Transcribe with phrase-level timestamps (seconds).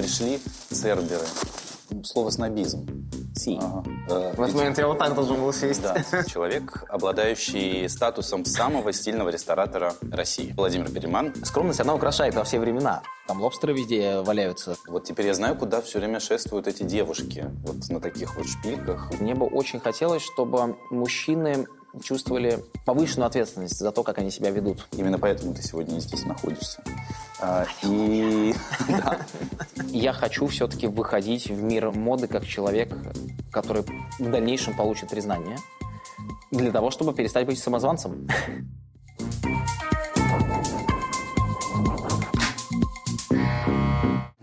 [0.00, 1.26] Пришли церберы.
[2.04, 2.86] Слово снобизм.
[3.36, 3.58] Си.
[3.60, 3.84] Ага.
[4.08, 5.82] Э, В этот момент я вот так должен был сесть.
[5.82, 10.54] Да, человек, обладающий статусом самого стильного ресторатора России.
[10.56, 11.34] Владимир Переман.
[11.44, 13.02] Скромность, она украшает во все времена.
[13.26, 14.76] Там лобстеры везде валяются.
[14.88, 17.50] Вот теперь я знаю, куда все время шествуют эти девушки.
[17.66, 19.12] Вот на таких вот шпильках.
[19.20, 21.66] Мне бы очень хотелось, чтобы мужчины
[22.02, 24.86] чувствовали повышенную ответственность за то, как они себя ведут.
[24.92, 26.82] Именно поэтому ты сегодня здесь находишься.
[27.40, 28.54] А, и
[29.88, 32.92] Я хочу все-таки выходить в мир моды как человек,
[33.50, 33.82] который
[34.18, 35.58] в дальнейшем получит признание,
[36.50, 38.28] для того, чтобы перестать быть самозванцем.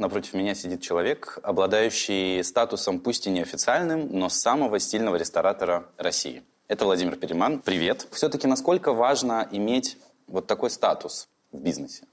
[0.07, 6.43] напротив меня сидит человек, обладающий статусом пусть и неофициальным, но самого стильного ресторатора России.
[6.69, 7.59] Это Владимир Переман.
[7.59, 8.07] Привет.
[8.11, 12.05] Все-таки насколько важно иметь вот такой статус в бизнесе?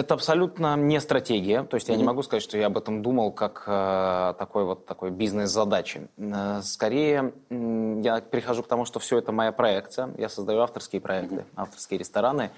[0.00, 1.62] Э, Это абсолютно не стратегия.
[1.62, 4.86] То есть я не могу сказать, что я об этом думал как э, такой вот
[4.86, 6.08] такой бизнес-задачи.
[6.16, 10.10] Э, скорее, м, я прихожу к тому, что все это моя проекция.
[10.18, 12.50] Я создаю авторские проекты, авторские рестораны.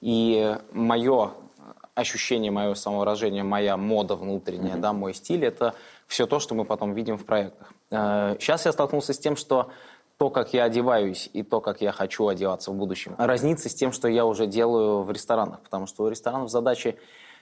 [0.00, 1.30] И мое
[1.94, 5.74] ощущение, мое самовыражение, моя мода внутренняя, да, мой стиль– это
[6.06, 7.72] все то, что мы потом видим в проектах.
[7.90, 9.70] Э, Сейчас я столкнулся с тем, что
[10.18, 13.92] то, как я одеваюсь и то, как я хочу одеваться в будущем, разнится с тем,
[13.92, 15.60] что я уже делаю в ресторанах.
[15.60, 16.96] Потому что у ресторанов задачи,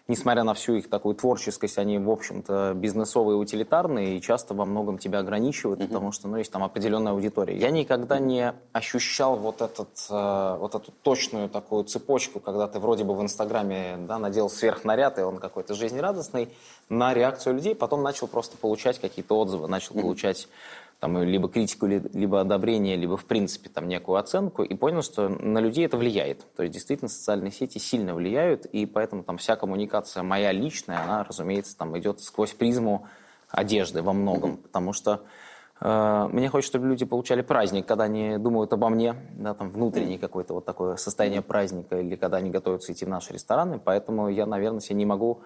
[0.08, 4.98] несмотря на всю их такую творческость, они, в общем-то, бизнесовые, утилитарные и часто во многом
[4.98, 7.56] тебя ограничивают, потому что, ну, есть там определенная аудитория.
[7.56, 13.04] Я никогда не ощущал вот, этот, э, вот эту точную такую цепочку, когда ты вроде
[13.04, 16.48] бы в Инстаграме да, надел сверхнаряд, и он какой-то жизнерадостный,
[16.88, 20.48] на реакцию людей, потом начал просто получать какие-то отзывы, начал получать
[21.04, 25.28] там, либо критику, ли- либо одобрение, либо, в принципе, там, некую оценку, и понял, что
[25.28, 26.46] на людей это влияет.
[26.56, 31.22] То есть, действительно, социальные сети сильно влияют, и поэтому там вся коммуникация моя личная, она,
[31.22, 33.06] разумеется, там идет сквозь призму
[33.50, 35.20] одежды во многом, потому что
[35.82, 40.16] э, мне хочется, чтобы люди получали праздник, когда они думают обо мне, да, там внутренний
[40.16, 44.46] какое-то вот такое состояние праздника, или когда они готовятся идти в наши рестораны, поэтому я,
[44.46, 45.42] наверное, себе не могу,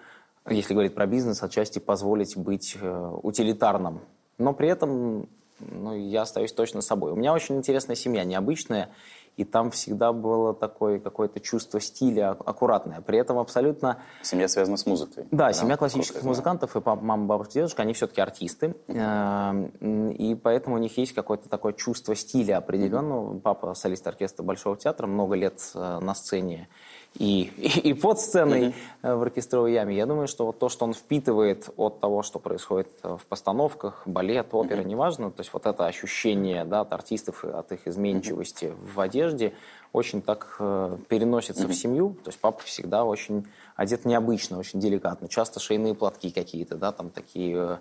[0.49, 4.03] если говорить про бизнес, отчасти позволить быть э, утилитарным.
[4.39, 5.29] Но при этом
[5.61, 7.13] ну, я остаюсь точно собой.
[7.13, 8.91] У меня очень интересная семья, необычная,
[9.37, 13.01] и там всегда было такое какое-то чувство стиля ак- аккуратное.
[13.01, 15.27] При этом абсолютно Семья связана с музыкой.
[15.31, 18.75] да, семья классических музыкантов, и папа, мама, бабушка, дедушка, они все-таки артисты.
[18.89, 23.39] М, И поэтому у них есть какое-то такое чувство стиля определенного.
[23.39, 26.69] Папа солист оркестра Большого театра, много лет э, на сцене
[27.15, 29.97] и, и, и под сценой э, в оркестровой яме.
[29.97, 34.03] Я думаю, что вот то, что он впитывает от того, что происходит э, в постановках,
[34.07, 38.73] балет, опера, неважно, то есть вот это ощущение да, от артистов, и от их изменчивости
[38.95, 39.53] в одежде,
[39.93, 42.17] очень так э, переносится в семью.
[42.23, 45.29] То есть папа всегда очень одет необычно, очень деликатно.
[45.29, 47.77] Часто шейные платки какие-то, да, там такие э,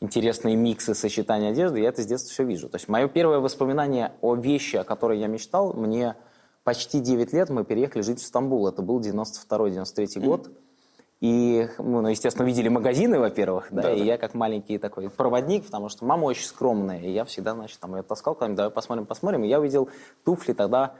[0.00, 1.80] интересные миксы, сочетания одежды.
[1.80, 2.68] Я это с детства все вижу.
[2.68, 6.16] То есть мое первое воспоминание о вещи, о которой я мечтал, мне
[6.70, 8.68] почти 9 лет мы переехали жить в Стамбул.
[8.68, 10.50] Это был 92-93 год.
[11.20, 14.04] И, мы, ну, естественно, видели магазины, во-первых, да, Да, и да.
[14.04, 17.96] я как маленький такой проводник, потому что мама очень скромная, и я всегда, значит, там
[17.96, 19.42] ее таскал куда-нибудь, давай посмотрим, посмотрим.
[19.44, 19.90] И я увидел
[20.24, 20.94] туфли тогда,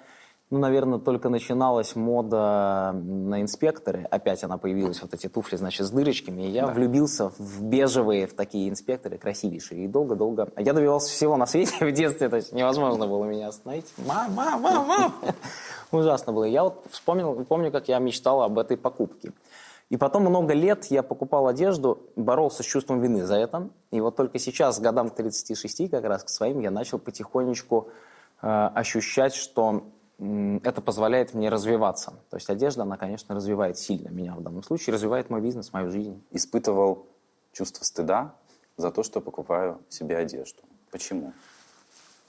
[0.50, 4.02] ну, наверное, только начиналась мода на инспекторы.
[4.10, 6.42] Опять она появилась, вот эти туфли, значит, с дырочками.
[6.42, 9.84] И я влюбился в бежевые, в такие инспекторы, красивейшие.
[9.84, 10.48] И долго-долго...
[10.56, 13.86] А Я добивался всего на свете в детстве, то есть невозможно было меня остановить.
[13.98, 15.14] Мам, мам, мам, мам!
[15.92, 16.44] Ужасно было.
[16.44, 19.32] Я вот вспомнил, помню, как я мечтал об этой покупке.
[19.88, 23.68] И потом много лет я покупал одежду, боролся с чувством вины за это.
[23.92, 27.88] И вот только сейчас, годам к 36 как раз к своим, я начал потихонечку
[28.42, 29.84] э, ощущать, что
[30.62, 32.12] это позволяет мне развиваться.
[32.30, 35.90] То есть одежда, она, конечно, развивает сильно меня в данном случае, развивает мой бизнес, мою
[35.90, 36.22] жизнь.
[36.30, 37.06] Испытывал
[37.52, 38.34] чувство стыда
[38.76, 40.62] за то, что покупаю себе одежду.
[40.90, 41.32] Почему?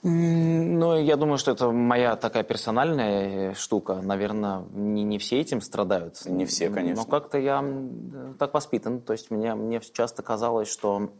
[0.04, 4.00] Ну, я думаю, что это моя такая персональная э, штука.
[4.02, 6.26] Наверное, не, не все этим страдают.
[6.26, 7.04] Не все, конечно.
[7.04, 9.00] Но как-то я м, так воспитан.
[9.00, 11.12] То есть мне, мне часто казалось, что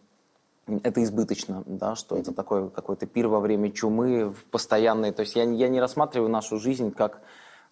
[0.67, 5.12] это избыточно, да, что это такой какой-то пир во время чумы в постоянной.
[5.12, 7.20] То есть я, я не рассматриваю нашу жизнь как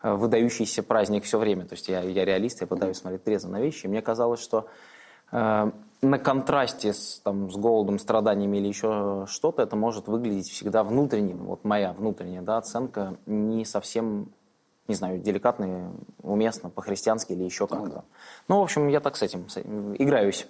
[0.03, 1.67] э, выдающийся праздник все время.
[1.67, 3.87] То есть я, я реалист, я пытаюсь смотреть трезво на вещи.
[3.87, 4.67] Мне казалось, что
[5.31, 5.71] э,
[6.03, 11.45] на контрасте с, там, с голодом, страданиями или еще что-то, это может выглядеть всегда внутренним.
[11.45, 14.33] Вот моя внутренняя да, оценка не совсем,
[14.89, 15.93] не знаю, деликатно,
[16.23, 18.05] уместно, по-христиански или еще как-то.
[18.49, 20.49] Ну, в общем, я так с этим, с этим играюсь.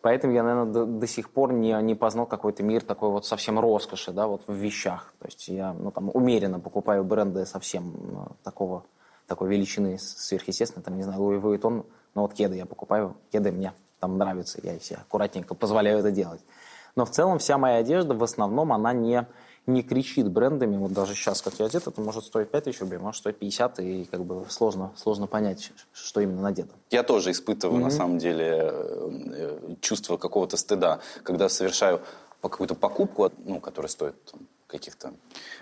[0.00, 3.58] Поэтому я, наверное, до, до сих пор не, не познал какой-то мир такой вот совсем
[3.58, 5.12] роскоши, да, вот в вещах.
[5.18, 8.84] То есть я, ну, там, умеренно покупаю бренды совсем э, такого
[9.26, 11.84] такой величины сверхъестественной, там, не знаю, Луи Vuitton,
[12.14, 16.40] но вот кеды я покупаю, кеды мне там нравятся, я себе аккуратненько позволяю это делать.
[16.96, 19.26] Но в целом вся моя одежда, в основном, она не,
[19.68, 20.76] не кричит брендами.
[20.76, 23.80] Вот даже сейчас, как я одет, это может стоить 5 тысяч рублей, может стоить 50,
[23.80, 26.74] и как бы сложно, сложно понять, что именно надето.
[26.90, 27.84] Я тоже испытываю, mm-hmm.
[27.84, 32.00] на самом деле, э, чувство какого-то стыда, когда совершаю
[32.40, 34.16] какую-то покупку, ну, которая стоит
[34.66, 35.12] каких-то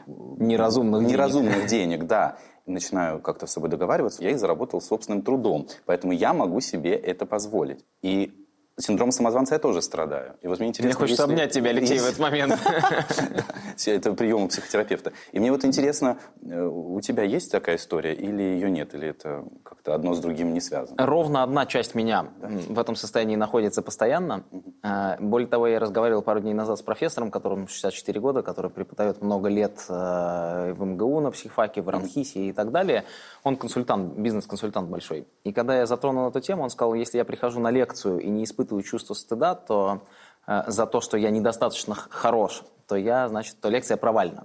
[0.06, 6.12] неразумных, неразумных денег, да, начинаю как-то с собой договариваться, я их заработал собственным трудом, поэтому
[6.12, 7.84] я могу себе это позволить.
[8.02, 8.45] И
[8.78, 10.34] Синдром самозванца я тоже страдаю.
[10.42, 10.88] И вот мне интересно...
[10.88, 11.32] Мне хочется если...
[11.32, 12.60] обнять тебя, Алексей, в этот момент.
[13.86, 15.12] Это прием у психотерапевта.
[15.32, 18.94] И мне вот интересно, э, у тебя есть такая история или ее нет?
[18.94, 21.06] Или это как-то одно с другим не связано?
[21.06, 24.44] Ровно одна часть меня в этом состоянии находится постоянно.
[24.82, 29.22] Э, более того, я разговаривал пару дней назад с профессором, которому 64 года, который преподает
[29.22, 33.04] много лет э, в МГУ на психфаке, в Ранхисе и так далее.
[33.42, 35.26] Он консультант, бизнес-консультант большой.
[35.44, 38.44] И когда я затронул эту тему, он сказал, если я прихожу на лекцию и не
[38.44, 40.02] испытываю испытываю чувство стыда, то
[40.46, 44.44] э, за то, что я недостаточно хорош, то я, значит, то лекция провальна.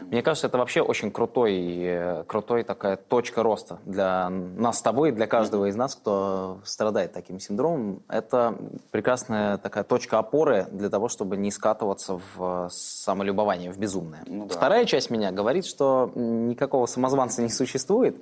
[0.00, 5.10] Мне кажется, это вообще очень крутой, э, крутой такая точка роста для нас с тобой,
[5.10, 8.02] для каждого из нас, кто страдает таким синдромом.
[8.08, 8.54] Это
[8.90, 14.22] прекрасная такая точка опоры для того, чтобы не скатываться в самолюбование, в безумное.
[14.26, 14.54] Ну, да.
[14.54, 18.16] Вторая часть меня говорит, что никакого самозванца не существует,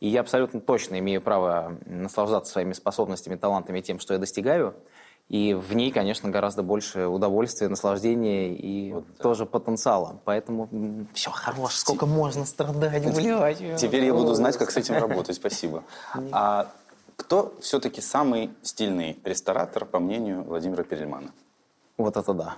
[0.00, 4.74] и я абсолютно точно имею право наслаждаться своими способностями, талантами, тем, что я достигаю.
[5.28, 9.22] И в ней, конечно, гораздо больше удовольствия, наслаждения и вот, да.
[9.22, 10.18] тоже потенциала.
[10.24, 12.10] Поэтому все, хорош, сколько Т...
[12.10, 13.58] можно страдать, блядь.
[13.76, 15.36] Теперь я буду знать, как с этим работать.
[15.36, 15.84] Спасибо.
[16.32, 16.66] А
[17.14, 21.30] кто все-таки самый стильный ресторатор, по мнению Владимира Перельмана?
[21.96, 22.56] Вот это да.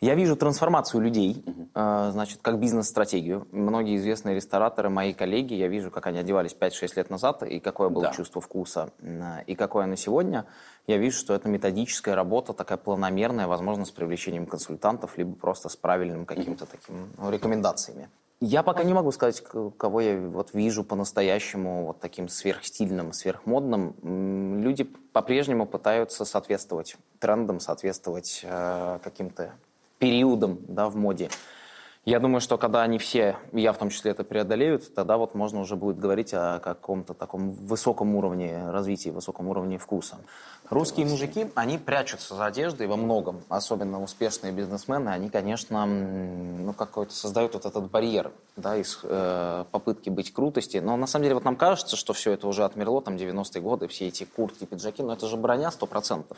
[0.00, 1.44] Я вижу трансформацию людей,
[1.74, 3.46] uh значит, как бизнес-стратегию.
[3.52, 7.88] Многие известные рестораторы, мои коллеги, я вижу, как они одевались 5-6 лет назад, и какое
[7.90, 8.12] было да.
[8.12, 8.90] чувство вкуса,
[9.46, 10.46] и какое на сегодня.
[10.86, 15.76] Я вижу, что это методическая работа, такая планомерная, возможно, с привлечением консультантов, либо просто с
[15.76, 18.08] правильным каким-то таким ну, рекомендациями.
[18.40, 19.42] Я пока не могу сказать,
[19.76, 23.94] кого я вот вижу по-настоящему вот таким сверхстильным, сверхмодным.
[24.62, 29.52] Люди по-прежнему пытаются соответствовать трендам, соответствовать э, каким-то
[30.00, 31.30] периодом да, в моде.
[32.06, 35.60] Я думаю, что когда они все, я в том числе, это преодолеют, тогда вот можно
[35.60, 40.16] уже будет говорить о каком-то таком высоком уровне развития, высоком уровне вкуса.
[40.70, 47.12] Русские мужики, они прячутся за одеждой во многом, особенно успешные бизнесмены, они, конечно, ну, какой-то
[47.12, 50.78] создают вот этот барьер, да, из э, попытки быть крутости.
[50.78, 53.88] Но на самом деле вот нам кажется, что все это уже отмерло, там 90-е годы,
[53.88, 56.34] все эти куртки, пиджаки, но это же броня 100%.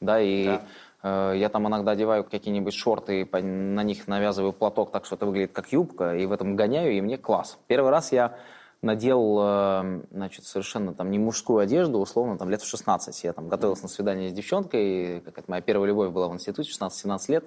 [0.00, 0.62] Да, и да.
[1.04, 5.26] Э, я там иногда одеваю какие-нибудь шорты, и на них навязываю платок так, что это
[5.26, 7.58] выглядит как юбка, и в этом гоняю, и мне класс.
[7.68, 8.36] Первый раз я
[8.80, 13.22] надел, э, значит, совершенно там не мужскую одежду, условно, там лет в 16.
[13.22, 16.70] Я там готовился на свидание с девчонкой, как это моя первая любовь была в институте,
[16.70, 17.44] 16-17 лет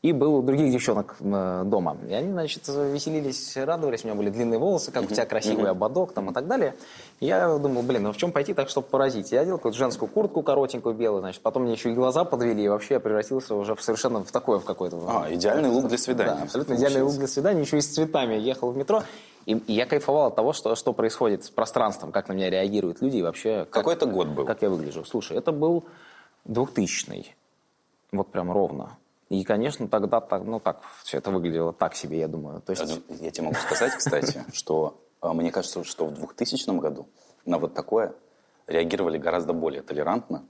[0.00, 1.96] и был у других девчонок э, дома.
[2.08, 6.12] И они, значит, веселились, радовались, у меня были длинные волосы, как у тебя красивый ободок
[6.12, 6.76] там и так далее.
[7.18, 9.32] И я думал, блин, ну в чем пойти так, чтобы поразить?
[9.32, 12.68] Я одел какую-то женскую куртку коротенькую белую, значит, потом мне еще и глаза подвели, и
[12.68, 15.02] вообще я превратился уже в совершенно в такое, в какое-то...
[15.08, 16.36] А, идеальный лук для свидания.
[16.36, 18.36] Да, абсолютно идеальный лук для свидания, еще и с цветами.
[18.36, 19.02] Ехал в метро,
[19.46, 23.02] и, и я кайфовал от того, что, что происходит с пространством, как на меня реагируют
[23.02, 23.66] люди и вообще...
[23.68, 24.44] Какой это год был?
[24.44, 25.04] Как я выгляжу.
[25.04, 25.84] Слушай, это был
[26.46, 27.34] 2000-й.
[28.12, 28.96] Вот прям ровно.
[29.28, 32.62] И, конечно, тогда так, ну, так, все это выглядело так себе, я думаю.
[32.62, 33.00] То есть...
[33.20, 37.08] Я тебе могу сказать, кстати, что а, мне кажется, что в 2000 году
[37.44, 38.14] на вот такое
[38.66, 40.44] реагировали гораздо более толерантно,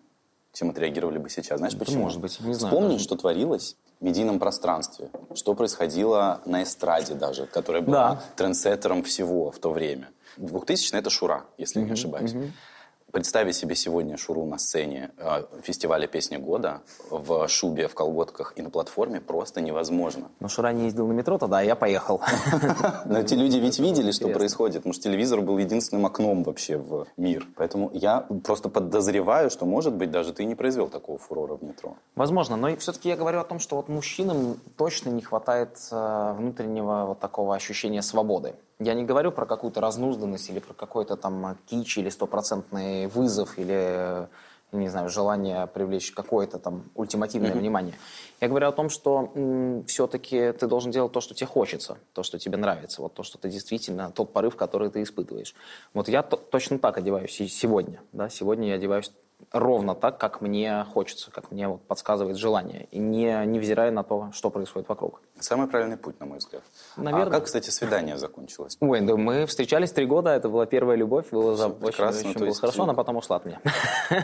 [0.52, 1.58] чем отреагировали бы сейчас.
[1.58, 2.04] Знаешь почему?
[2.04, 2.74] Может быть, не знаю.
[2.74, 3.04] Вспомни, даже.
[3.04, 8.22] что творилось в медийном пространстве, что происходило на эстраде даже, которая была да.
[8.36, 10.08] трендсеттером всего в то время.
[10.36, 12.32] 2000 это Шура, если mm-hmm, не ошибаюсь.
[12.32, 12.50] Mm-hmm.
[13.10, 18.62] Представить себе сегодня Шуру на сцене э, фестиваля «Песни года» в шубе, в колготках и
[18.62, 20.28] на платформе просто невозможно.
[20.40, 22.20] Но Шура не ездил на метро тогда, а я поехал.
[23.06, 27.06] Но эти люди ведь видели, что происходит, потому что телевизор был единственным окном вообще в
[27.16, 27.46] мир.
[27.56, 31.96] Поэтому я просто подозреваю, что, может быть, даже ты не произвел такого фурора в метро.
[32.14, 37.06] Возможно, но все-таки я говорю о том, что вот мужчинам точно не хватает э, внутреннего
[37.06, 38.54] вот такого ощущения свободы.
[38.80, 44.28] Я не говорю про какую-то разнузданность или про какой-то там кич или стопроцентный вызов или,
[44.70, 47.58] не знаю, желание привлечь какое-то там ультимативное mm-hmm.
[47.58, 47.94] внимание.
[48.40, 52.22] Я говорю о том, что м, все-таки ты должен делать то, что тебе хочется, то,
[52.22, 55.56] что тебе нравится, вот то, что ты действительно, тот порыв, который ты испытываешь.
[55.92, 58.00] Вот я то, точно так одеваюсь и сегодня.
[58.12, 58.28] Да?
[58.28, 59.10] Сегодня я одеваюсь
[59.52, 64.30] ровно так, как мне хочется, как мне вот подсказывает желание, и не, невзирая на то,
[64.32, 65.20] что происходит вокруг.
[65.40, 66.62] Самый правильный путь, на мой взгляд.
[66.96, 67.26] Наверное.
[67.28, 68.76] А как, кстати, свидание закончилось?
[68.80, 71.68] Ой, да мы встречались три года, это была первая любовь, было за...
[71.68, 73.60] очень, прекрасно, очень то было хорошо, она потом ушла от меня.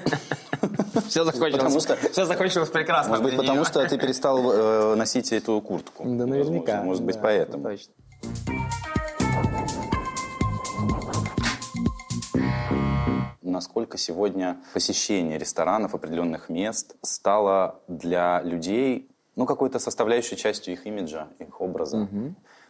[1.08, 3.10] Все закончилось, Потому что- все закончилось прекрасно.
[3.18, 6.04] Может быть, потому что ты перестал э, носить эту куртку.
[6.04, 6.82] Да, наверняка.
[6.82, 7.64] Может быть, поэтому.
[7.64, 7.92] Точно.
[13.54, 21.28] Насколько сегодня посещение ресторанов, определенных мест стало для людей ну, какой-то составляющей частью их имиджа,
[21.38, 22.08] их образа.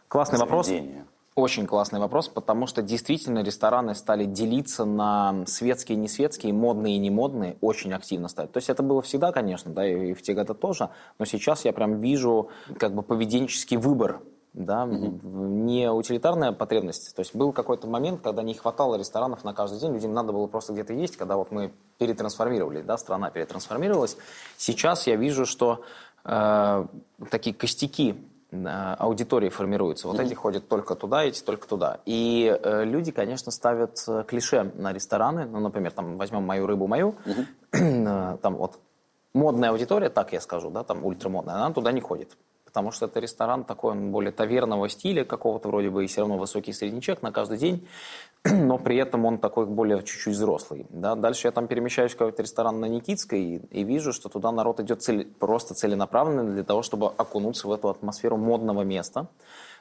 [0.07, 0.67] Классный вопрос.
[0.67, 1.07] заведения?
[1.33, 6.99] Очень классный вопрос, потому что действительно рестораны стали делиться на светские и несветские, модные и
[6.99, 8.47] немодные, очень активно стали.
[8.47, 11.73] То есть это было всегда, конечно, да, и в те годы тоже, но сейчас я
[11.73, 12.49] прям вижу
[12.79, 14.21] как бы поведенческий выбор,
[14.55, 17.13] да, не утилитарная потребность.
[17.15, 20.47] То есть был какой-то момент, когда не хватало ресторанов на каждый день, людям надо было
[20.47, 24.17] просто где-то есть, когда вот мы перетрансформировали, да, страна перетрансформировалась.
[24.57, 25.83] Сейчас я вижу, что
[26.23, 26.85] э,
[27.29, 28.15] такие костяки
[28.51, 28.65] э,
[28.97, 30.07] аудитории формируются.
[30.07, 31.99] Вот эти ходят только туда, эти только туда.
[32.05, 35.45] И э, люди, конечно, ставят э, клише на рестораны.
[35.45, 37.15] Ну, например, там возьмем мою рыбу мою.
[37.73, 38.79] Э, Там вот
[39.33, 42.37] модная аудитория, так я скажу, да, там ультрамодная, она туда не ходит.
[42.75, 46.37] Потому что это ресторан такой, он более таверного стиля какого-то вроде бы, и все равно
[46.37, 47.87] высокий средний чек на каждый день,
[48.43, 50.85] но при этом он такой более чуть-чуть взрослый.
[50.89, 51.15] Да?
[51.15, 54.81] Дальше я там перемещаюсь в какой-то ресторан на Никитской и, и вижу, что туда народ
[54.81, 59.27] идет цель- просто целенаправленно для того, чтобы окунуться в эту атмосферу модного места.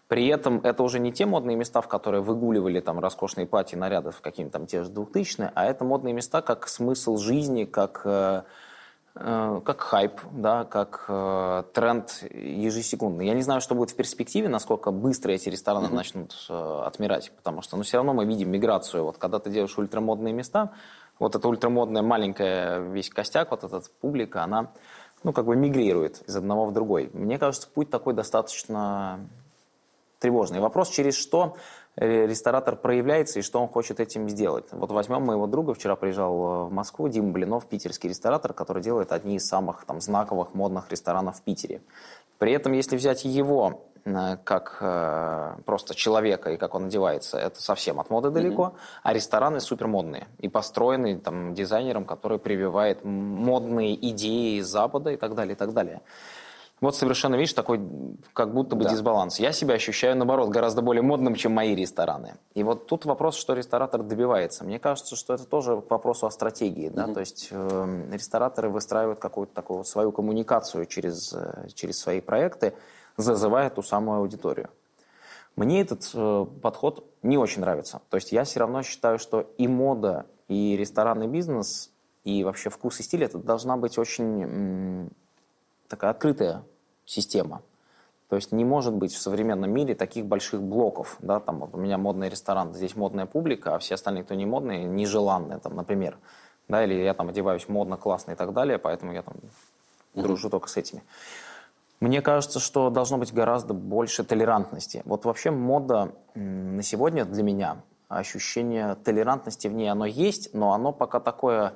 [0.06, 4.12] При этом это уже не те модные места, в которые выгуливали там роскошные платья, наряды
[4.12, 8.42] в какие-нибудь там те же 2000 а это модные места как смысл жизни, как э,
[9.14, 13.26] как хайп, да, как э, тренд ежесекундный.
[13.28, 17.62] Я не знаю, что будет в перспективе, насколько быстро эти рестораны начнут э, отмирать, потому
[17.62, 19.04] что, ну, все равно мы видим миграцию.
[19.04, 20.72] Вот когда ты делаешь ультрамодные места,
[21.20, 24.72] вот эта ультрамодная маленькая весь костяк, вот эта публика, она,
[25.22, 27.10] ну, как бы мигрирует из одного в другой.
[27.12, 29.20] Мне кажется, путь такой достаточно
[30.18, 30.58] тревожный.
[30.58, 34.66] Вопрос, через что э, ресторатор проявляется и что он хочет этим сделать.
[34.72, 39.12] Вот возьмем моего друга, вчера приезжал э, в Москву, Дима Блинов, питерский ресторатор, который делает
[39.12, 41.80] одни из самых там, знаковых модных ресторанов в Питере.
[42.38, 47.62] При этом, если взять его э, как э, просто человека и как он одевается, это
[47.62, 48.74] совсем от моды далеко,
[49.04, 55.36] а рестораны супермодные и построены там, дизайнером, который прививает модные идеи из Запада и так
[55.36, 56.02] далее, и так далее.
[56.80, 57.80] Вот совершенно, видишь, такой
[58.32, 58.90] как будто бы Да.
[58.90, 59.38] дисбаланс.
[59.38, 62.34] Я себя ощущаю, наоборот, гораздо более модным, чем мои рестораны.
[62.54, 64.64] И вот тут вопрос, что ресторатор добивается.
[64.64, 66.88] Мне кажется, что это тоже к вопросу о стратегии.
[66.88, 67.06] Да?
[67.06, 72.74] То есть э, рестораторы выстраивают какую-то такую свою коммуникацию через, э, через свои проекты,
[73.16, 74.68] зазывая ту самую аудиторию.
[75.56, 78.02] Мне этот э, подход не очень нравится.
[78.10, 81.92] То есть я все равно считаю, что и мода, и ресторанный бизнес,
[82.24, 85.08] и вообще вкус и стиль это должна быть очень
[85.94, 86.64] такая открытая
[87.04, 87.62] система.
[88.28, 91.16] То есть не может быть в современном мире таких больших блоков.
[91.20, 91.38] Да?
[91.38, 94.84] Там, вот у меня модный ресторан, здесь модная публика, а все остальные, кто не модные,
[94.84, 96.18] нежеланные, там, например.
[96.68, 96.82] Да?
[96.84, 99.36] Или я там одеваюсь модно, классно и так далее, поэтому я там
[100.14, 101.04] дружу только с этими.
[102.00, 105.02] Мне кажется, что должно быть гораздо больше толерантности.
[105.04, 110.92] Вот вообще мода на сегодня для меня, ощущение толерантности в ней, оно есть, но оно
[110.92, 111.74] пока такое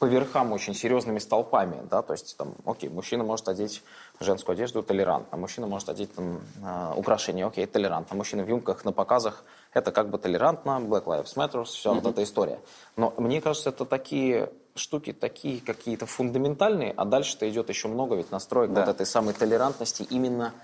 [0.00, 3.82] по верхам очень серьезными столпами, да, то есть там, окей, мужчина может одеть
[4.18, 8.92] женскую одежду толерантно, мужчина может одеть там э, украшения, окей, толерантно, мужчина в юбках на
[8.92, 12.60] показах, это как бы толерантно, Black Lives Matter, все, вот эта история.
[12.96, 18.30] Но мне кажется, это такие штуки, такие какие-то фундаментальные, а дальше-то идет еще много ведь
[18.30, 18.80] настроек Да.
[18.80, 20.54] вот этой самой толерантности именно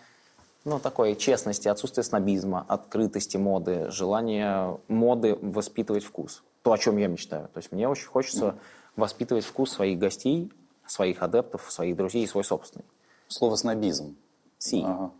[0.64, 6.42] ну, такой честности, отсутствие снобизма, открытости моды, желание моды воспитывать вкус.
[6.62, 7.48] То, о чем я мечтаю.
[7.52, 8.56] То есть мне очень хочется
[8.96, 10.52] воспитывать вкус своих гостей,
[10.86, 12.84] своих адептов, своих друзей и свой собственный.
[13.28, 14.16] Слово снобизм.
[14.58, 14.82] Си.
[14.84, 15.10] Ага.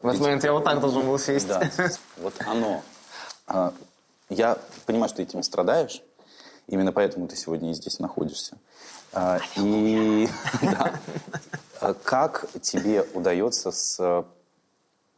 [0.00, 1.48] В этот момент я вот так должен был сесть.
[1.48, 1.62] Да,
[2.18, 2.82] вот оно.
[3.46, 3.72] А,
[4.28, 6.02] Я понимаю, что ты этим страдаешь.
[6.66, 8.58] Именно поэтому ты сегодня и здесь находишься.
[9.12, 10.28] А, И
[10.62, 10.92] да.
[11.80, 14.24] А как тебе удается с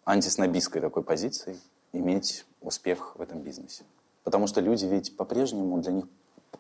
[0.05, 1.59] антиснобистской такой позицией
[1.93, 3.85] иметь успех в этом бизнесе?
[4.25, 6.05] Потому что люди ведь по-прежнему для них,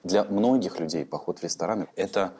[0.02, 2.33] для многих людей поход в рестораны это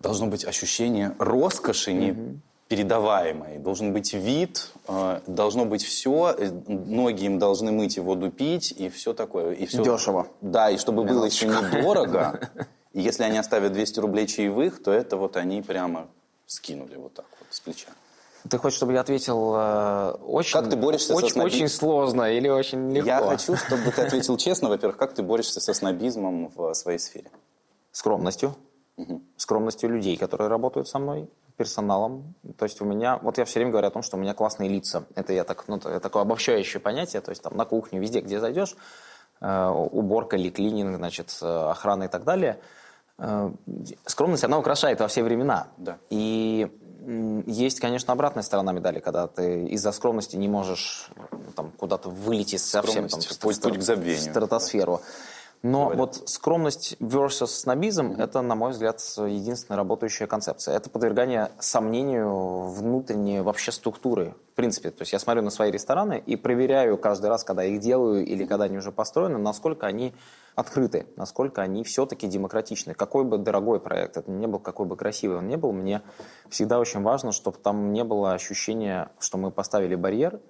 [0.00, 3.58] должно быть ощущение роскоши не передаваемой.
[3.58, 6.36] Должен быть вид, э, должно быть все,
[6.68, 9.54] ноги им должны мыть и воду пить, и все такое.
[9.54, 10.28] И все, Дешево.
[10.40, 12.48] Да, и чтобы было еще недорого.
[12.92, 16.08] И если они оставят 200 рублей чаевых, то это вот они прямо
[16.46, 17.90] скинули вот так вот с плеча.
[18.48, 22.30] Ты хочешь, чтобы я ответил э, очень, Как ты борешься со очень, сноби- очень сложно
[22.32, 23.08] или очень легко?
[23.08, 27.30] Я хочу, чтобы ты ответил честно, во-первых, как ты борешься со снобизмом в своей сфере.
[27.92, 28.56] Скромностью.
[28.96, 29.22] угу.
[29.36, 32.34] скромностью людей, которые работают со мной, персоналом.
[32.56, 34.70] То есть у меня, вот я все время говорю о том, что у меня классные
[34.70, 35.04] лица.
[35.14, 38.76] Это я так, ну, такое обобщающее понятие, то есть там на кухню, везде, где зайдешь,
[39.40, 42.60] э, уборка или клининг, значит, э, охрана и так далее.
[43.18, 43.50] Э,
[44.06, 45.68] скромность, она украшает во все времена.
[45.76, 45.98] Да.
[46.08, 46.70] И
[47.46, 51.08] есть, конечно, обратная сторона медали, когда ты из-за скромности не можешь
[51.56, 54.20] там, куда-то вылететь совсем там, в, путь, путь к забвению.
[54.20, 55.00] в стратосферу.
[55.62, 55.98] Но Говорят.
[55.98, 58.22] вот скромность versus снобизм mm-hmm.
[58.22, 60.74] это, на мой взгляд, единственная работающая концепция.
[60.74, 64.34] Это подвергание сомнению внутренней вообще структуры.
[64.52, 67.80] В принципе, то есть я смотрю на свои рестораны и проверяю каждый раз, когда их
[67.80, 70.14] делаю или когда они уже построены, насколько они
[70.54, 72.94] открыты, насколько они все-таки демократичны.
[72.94, 76.00] Какой бы дорогой проект это не был, какой бы красивый он не был, мне
[76.48, 80.40] всегда очень важно, чтобы там не было ощущения, что мы поставили барьер,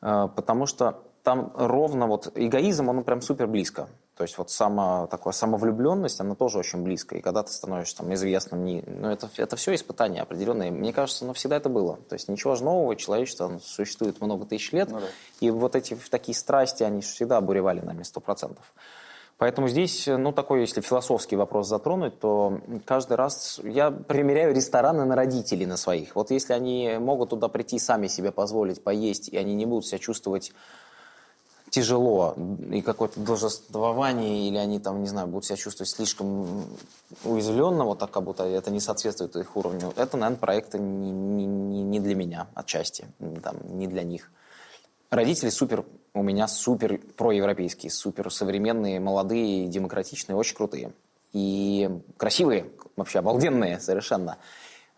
[0.00, 3.88] э, потому что там ровно вот эгоизм, он прям супер близко.
[4.16, 7.16] То есть вот сама такая самовлюбленность, она тоже очень близко.
[7.16, 10.70] И когда ты становишься там известным, не, ну это, это все испытания определенные.
[10.70, 11.96] Мне кажется, ну всегда это было.
[12.08, 14.90] То есть ничего же нового, человечество существует много тысяч лет.
[14.90, 15.06] Ну, да.
[15.40, 18.72] И вот эти такие страсти, они всегда обуревали нами сто процентов.
[19.36, 25.14] Поэтому здесь, ну, такой, если философский вопрос затронуть, то каждый раз я примеряю рестораны на
[25.14, 26.16] родителей, на своих.
[26.16, 29.98] Вот если они могут туда прийти, сами себе позволить поесть, и они не будут себя
[29.98, 30.54] чувствовать
[31.70, 32.34] тяжело,
[32.72, 36.64] и какое-то должествование, или они там, не знаю, будут себя чувствовать слишком
[37.24, 41.82] уязвленно, вот так, как будто это не соответствует их уровню, это, наверное, проекты не, не,
[41.82, 43.06] не для меня отчасти,
[43.42, 44.30] там, не для них.
[45.10, 50.92] Родители супер, у меня супер проевропейские, супер современные, молодые, демократичные, очень крутые.
[51.32, 54.38] И красивые, вообще обалденные совершенно.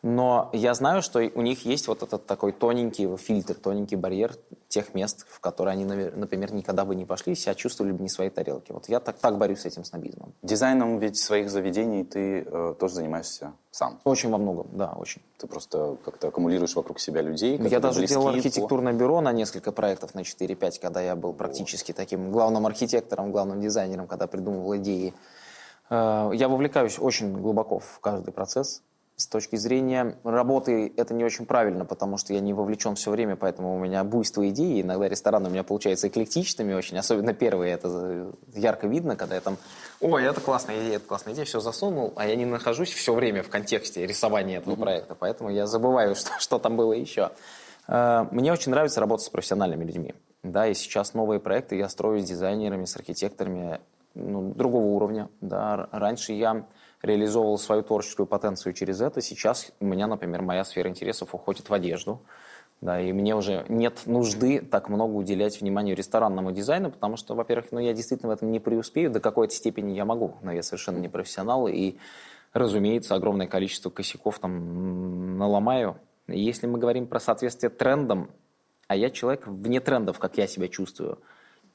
[0.02, 4.36] Но я знаю, что у них есть вот этот такой тоненький фильтр, тоненький барьер
[4.68, 8.30] тех мест, в которые они, например, никогда бы не пошли, себя чувствовали бы не своей
[8.30, 8.70] тарелки.
[8.70, 10.34] Вот я так, так борюсь с этим снобизмом.
[10.42, 13.98] Дизайном ведь своих заведений ты э, тоже занимаешься сам.
[14.04, 15.20] Очень во многом, да, очень.
[15.36, 17.58] Ты просто как-то аккумулируешь вокруг себя людей.
[17.58, 18.98] Я даже делал архитектурное по...
[18.98, 24.06] бюро на несколько проектов, на 4-5, когда я был практически таким главным архитектором, главным дизайнером,
[24.06, 25.12] когда придумывал идеи.
[25.90, 28.82] Э, я вовлекаюсь очень глубоко в каждый процесс
[29.18, 33.34] с точки зрения работы это не очень правильно, потому что я не вовлечен все время,
[33.34, 34.80] поэтому у меня буйство идей.
[34.80, 37.74] Иногда рестораны у меня получаются эклектичными очень, особенно первые.
[37.74, 39.58] Это ярко видно, когда я там,
[40.00, 43.42] ой, это классная идея, это классная идея, все засунул, а я не нахожусь все время
[43.42, 44.80] в контексте рисования этого mm-hmm.
[44.80, 47.32] проекта, поэтому я забываю, что, что там было еще.
[47.88, 50.14] Э, мне очень нравится работать с профессиональными людьми.
[50.44, 53.80] Да, и сейчас новые проекты я строю с дизайнерами, с архитекторами
[54.14, 55.28] ну, другого уровня.
[55.40, 55.88] Да.
[55.90, 56.64] Раньше я
[57.02, 59.20] реализовывал свою творческую потенцию через это.
[59.20, 62.20] Сейчас у меня, например, моя сфера интересов уходит в одежду.
[62.80, 67.72] Да, и мне уже нет нужды так много уделять вниманию ресторанному дизайну, потому что, во-первых,
[67.72, 70.98] ну, я действительно в этом не преуспею, до какой-то степени я могу, но я совершенно
[70.98, 71.96] не профессионал, и,
[72.52, 75.96] разумеется, огромное количество косяков там наломаю.
[76.28, 78.30] Если мы говорим про соответствие трендам,
[78.86, 81.18] а я человек вне трендов, как я себя чувствую,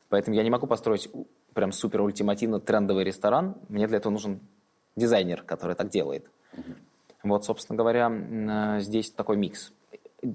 [0.08, 1.10] поэтому я не могу построить
[1.54, 4.40] прям супер ультимативно трендовый ресторан, мне для этого нужен
[4.96, 6.26] дизайнер, который так делает.
[6.54, 6.64] Угу.
[7.24, 9.72] Вот, собственно говоря, э, здесь такой микс.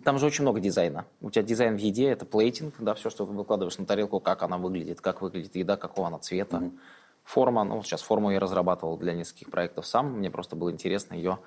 [0.05, 1.07] Там же очень много дизайна.
[1.21, 4.43] У тебя дизайн в еде, это плейтинг, да, все, что ты выкладываешь на тарелку, как
[4.43, 6.59] она выглядит, как выглядит еда, какого она цвета.
[6.59, 6.73] Угу.
[7.25, 11.39] Форма, ну, сейчас форму я разрабатывал для нескольких проектов сам, мне просто было интересно ее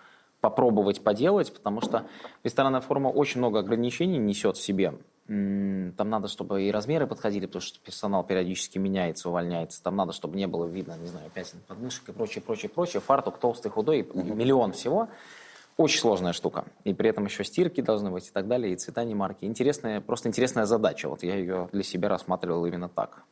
[0.42, 2.08] попробовать поделать, потому что
[2.44, 4.96] ресторанная форма очень много ограничений несет в себе.
[5.32, 9.82] Там надо, чтобы и размеры подходили, потому что персонал периодически меняется, увольняется.
[9.82, 13.00] Там надо, чтобы не было видно, не знаю, пятен подмышек и прочее, прочее, прочее.
[13.00, 14.36] Фартук толстый, худой, mm-hmm.
[14.36, 15.08] миллион всего.
[15.78, 16.66] Очень сложная штука.
[16.84, 19.46] И при этом еще стирки должны быть и так далее, и цвета не марки.
[19.46, 21.08] Интересная, просто интересная задача.
[21.08, 23.24] Вот я ее для себя рассматривал именно так.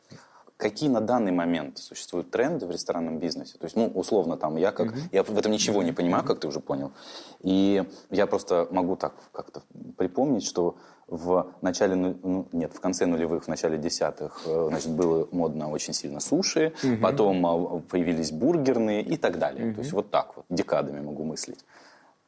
[0.56, 3.58] Какие на данный момент существуют тренды в ресторанном бизнесе?
[3.58, 4.88] То есть, ну, условно, там, я как...
[4.88, 5.08] Mm-hmm.
[5.12, 6.92] Я в этом ничего не понимаю, как ты уже понял.
[7.40, 9.62] И я просто могу так как-то
[9.98, 10.76] припомнить, что
[11.10, 15.92] в начале, ну, нет, в конце нулевых, в начале десятых, э, значит, было модно очень
[15.92, 16.96] сильно суши, угу.
[17.02, 19.66] потом а, появились бургерные и так далее.
[19.66, 19.74] Угу.
[19.74, 21.64] То есть вот так вот, декадами могу мыслить.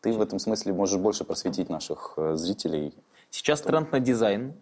[0.00, 2.92] Ты в этом смысле можешь больше просветить наших э, зрителей.
[3.30, 3.68] Сейчас Что?
[3.68, 4.54] тренд на дизайн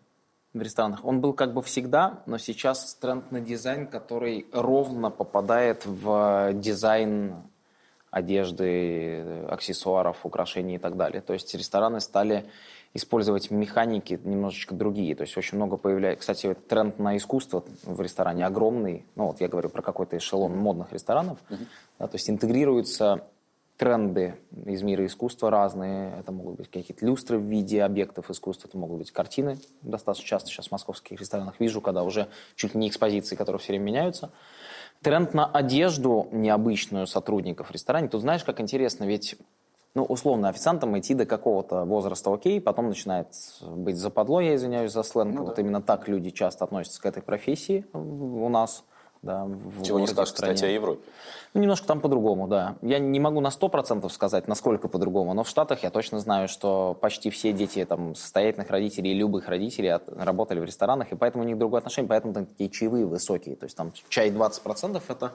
[0.52, 1.04] в ресторанах.
[1.04, 7.36] Он был как бы всегда, но сейчас тренд на дизайн, который ровно попадает в дизайн
[8.10, 11.22] одежды, аксессуаров, украшений и так далее.
[11.22, 12.50] То есть рестораны стали
[12.92, 15.14] использовать механики немножечко другие.
[15.14, 16.20] То есть очень много появляется...
[16.20, 19.04] Кстати, тренд на искусство в ресторане огромный.
[19.14, 21.38] Ну вот я говорю про какой-то эшелон модных ресторанов.
[21.48, 21.58] Uh-huh.
[21.98, 23.24] Да, то есть интегрируется
[23.80, 24.34] тренды
[24.66, 26.14] из мира искусства разные.
[26.18, 29.58] Это могут быть какие-то люстры в виде объектов искусства, это могут быть картины.
[29.80, 33.72] Достаточно часто сейчас в московских ресторанах вижу, когда уже чуть ли не экспозиции, которые все
[33.72, 34.32] время меняются.
[35.00, 38.08] Тренд на одежду необычную сотрудников ресторана.
[38.08, 39.38] Тут знаешь, как интересно, ведь
[39.94, 43.28] ну, условно, официантом идти до какого-то возраста окей, потом начинает
[43.62, 45.34] быть западло, я извиняюсь за сленг.
[45.34, 45.62] Ну, вот да.
[45.62, 48.84] именно так люди часто относятся к этой профессии у нас.
[49.22, 51.02] Да, в Чего не скажешь, кстати, о Европе.
[51.52, 52.76] Ну, немножко там по-другому, да.
[52.80, 56.96] Я не могу на 100% сказать, насколько по-другому, но в Штатах я точно знаю, что
[56.98, 61.46] почти все дети там, состоятельных родителей, любых родителей от, работали в ресторанах, и поэтому у
[61.46, 63.56] них другое отношение, поэтому там такие чаевые высокие.
[63.56, 65.32] То есть там чай 20% это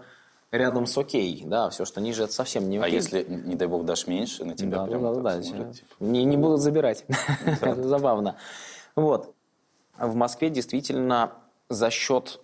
[0.51, 2.93] рядом с окей, да, все, что ниже, это совсем не а окей.
[2.93, 5.73] А если, не дай бог, дашь меньше, на тебя да, прям да, да, да, смотрят,
[5.73, 5.87] типа...
[5.99, 7.05] не, не будут забирать.
[7.45, 8.37] это забавно.
[8.95, 9.33] Вот.
[9.97, 11.33] В Москве действительно
[11.69, 12.39] за счет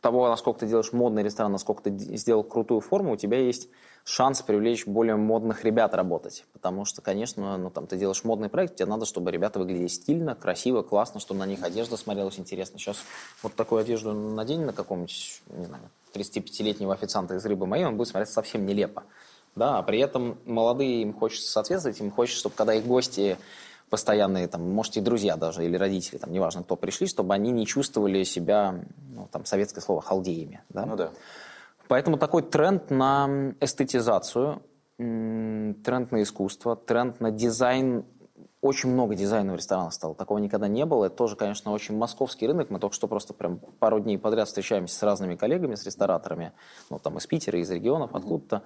[0.00, 3.68] того, насколько ты делаешь модный ресторан, насколько ты сделал крутую форму, у тебя есть
[4.04, 6.44] шанс привлечь более модных ребят работать.
[6.52, 10.34] Потому что, конечно, ну, там, ты делаешь модный проект, тебе надо, чтобы ребята выглядели стильно,
[10.34, 12.78] красиво, классно, чтобы на них одежда смотрелась интересно.
[12.78, 12.98] Сейчас
[13.42, 15.82] вот такую одежду надень на каком-нибудь, не знаю,
[16.14, 19.04] 35-летнего официанта из рыбы моей, он будет смотреться совсем нелепо.
[19.54, 23.36] Да, а при этом молодые им хочется соответствовать, им хочется, чтобы когда их гости
[23.88, 27.66] постоянные, там, может, и друзья даже, или родители, там, неважно, кто пришли, чтобы они не
[27.66, 28.80] чувствовали себя,
[29.14, 30.62] ну, там, советское слово, халдеями.
[30.70, 30.84] Да?
[30.86, 31.10] Ну да.
[31.86, 34.62] Поэтому такой тренд на эстетизацию,
[34.96, 38.04] тренд на искусство, тренд на дизайн
[38.64, 40.14] очень много дизайна в ресторанах стало.
[40.14, 41.04] Такого никогда не было.
[41.04, 42.70] Это тоже, конечно, очень московский рынок.
[42.70, 46.52] Мы только что просто прям пару дней подряд встречаемся с разными коллегами, с рестораторами,
[46.88, 48.62] ну, там, из Питера, из регионов, откуда-то.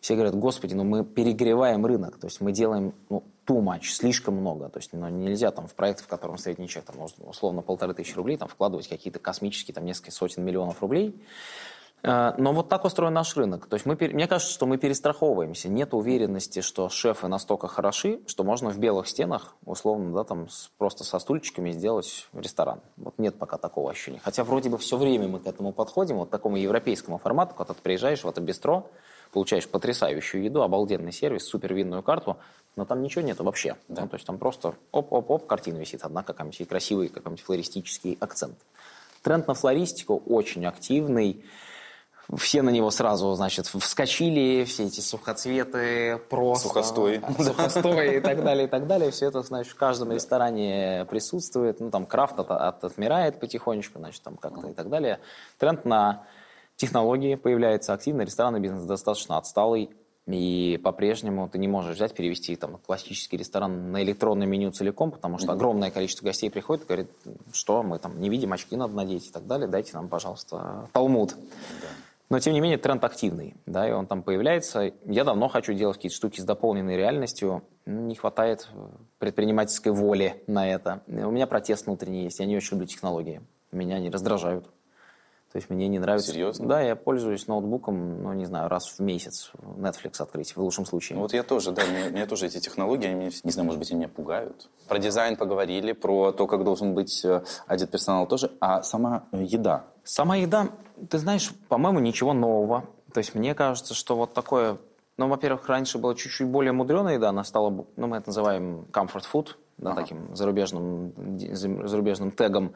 [0.00, 4.34] Все говорят, господи, ну мы перегреваем рынок, то есть мы делаем ну, too much, слишком
[4.34, 4.68] много.
[4.68, 8.14] То есть ну, нельзя там в проект, в котором средний чек, там, условно, полторы тысячи
[8.14, 11.18] рублей, там вкладывать какие-то космические, там, несколько сотен миллионов рублей.
[12.02, 13.66] Э, но вот так устроен наш рынок.
[13.66, 15.68] То есть мы, мне кажется, что мы перестраховываемся.
[15.68, 21.04] Нет уверенности, что шефы настолько хороши, что можно в белых стенах, условно, да, там, просто
[21.04, 22.80] со стульчиками сделать ресторан.
[22.96, 24.20] Вот нет пока такого ощущения.
[24.22, 27.74] Хотя вроде бы все время мы к этому подходим, вот к такому европейскому формату, когда
[27.74, 28.90] ты приезжаешь в это бистро,
[29.32, 32.38] получаешь потрясающую еду, обалденный сервис, супер винную карту,
[32.76, 33.76] но там ничего нету вообще.
[33.88, 34.02] Да.
[34.02, 38.56] Ну, то есть там просто оп-оп-оп, картина висит одна какая-нибудь, красивый какой-нибудь флористический акцент.
[39.22, 41.44] Тренд на флористику очень активный
[42.36, 46.68] все на него сразу, значит, вскочили, все эти сухоцветы, просто...
[46.68, 47.22] Сухостой.
[47.38, 49.10] Сухостой и так далее, и так далее.
[49.10, 51.80] Все это, значит, в каждом ресторане присутствует.
[51.80, 55.20] Ну, там крафт от, от, отмирает потихонечку, значит, там как-то и так далее.
[55.58, 56.26] Тренд на
[56.76, 58.22] технологии появляется активно.
[58.22, 59.90] Ресторанный бизнес достаточно отсталый.
[60.26, 65.38] И по-прежнему ты не можешь взять, перевести там, классический ресторан на электронное меню целиком, потому
[65.38, 67.10] что огромное количество гостей приходит и говорит,
[67.54, 71.30] что мы там не видим, очки надо надеть и так далее, дайте нам, пожалуйста, талмуд.
[71.30, 71.88] Да.
[72.30, 74.92] Но, тем не менее, тренд активный, да, и он там появляется.
[75.06, 77.62] Я давно хочу делать какие-то штуки с дополненной реальностью.
[77.86, 78.68] Не хватает
[79.18, 81.02] предпринимательской воли на это.
[81.06, 82.38] У меня протест внутренний есть.
[82.38, 83.40] Я не очень люблю технологии.
[83.72, 84.68] Меня они раздражают.
[85.52, 86.30] То есть мне не нравится...
[86.30, 86.68] Серьезно?
[86.68, 91.16] Да, я пользуюсь ноутбуком, ну, не знаю, раз в месяц Netflix открыть, в лучшем случае.
[91.16, 93.90] Ну, вот я тоже, да, мне, мне тоже эти технологии, они, не знаю, может быть,
[93.90, 94.68] они меня пугают.
[94.88, 99.42] Про дизайн поговорили, про то, как должен быть э, одет персонал тоже, а сама э,
[99.42, 99.86] еда.
[100.08, 100.70] Сама еда,
[101.10, 102.86] ты знаешь, по-моему, ничего нового.
[103.12, 104.78] То есть мне кажется, что вот такое...
[105.18, 109.24] Ну, во-первых, раньше была чуть-чуть более мудреная еда, она стала, ну, мы это называем comfort
[109.30, 110.00] food, да, ага.
[110.00, 112.72] таким зарубежным, зарубежным тегом.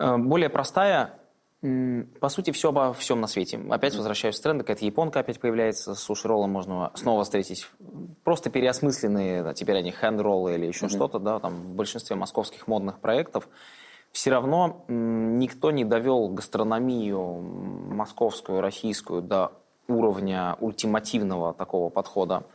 [0.00, 1.20] Э, более простая,
[1.62, 3.60] по сути, все обо всем на свете.
[3.70, 7.68] Опять возвращаюсь в тренды, какая-то японка опять появляется, с суши-роллом можно снова встретить.
[8.24, 10.96] Просто переосмысленные, да, теперь они хенд-роллы или еще mm-hmm.
[10.96, 13.48] что-то, да, там в большинстве московских модных проектов.
[14.16, 17.34] Все равно никто не довел гастрономию
[17.92, 19.52] московскую, российскую до
[19.88, 22.46] уровня ультимативного такого подхода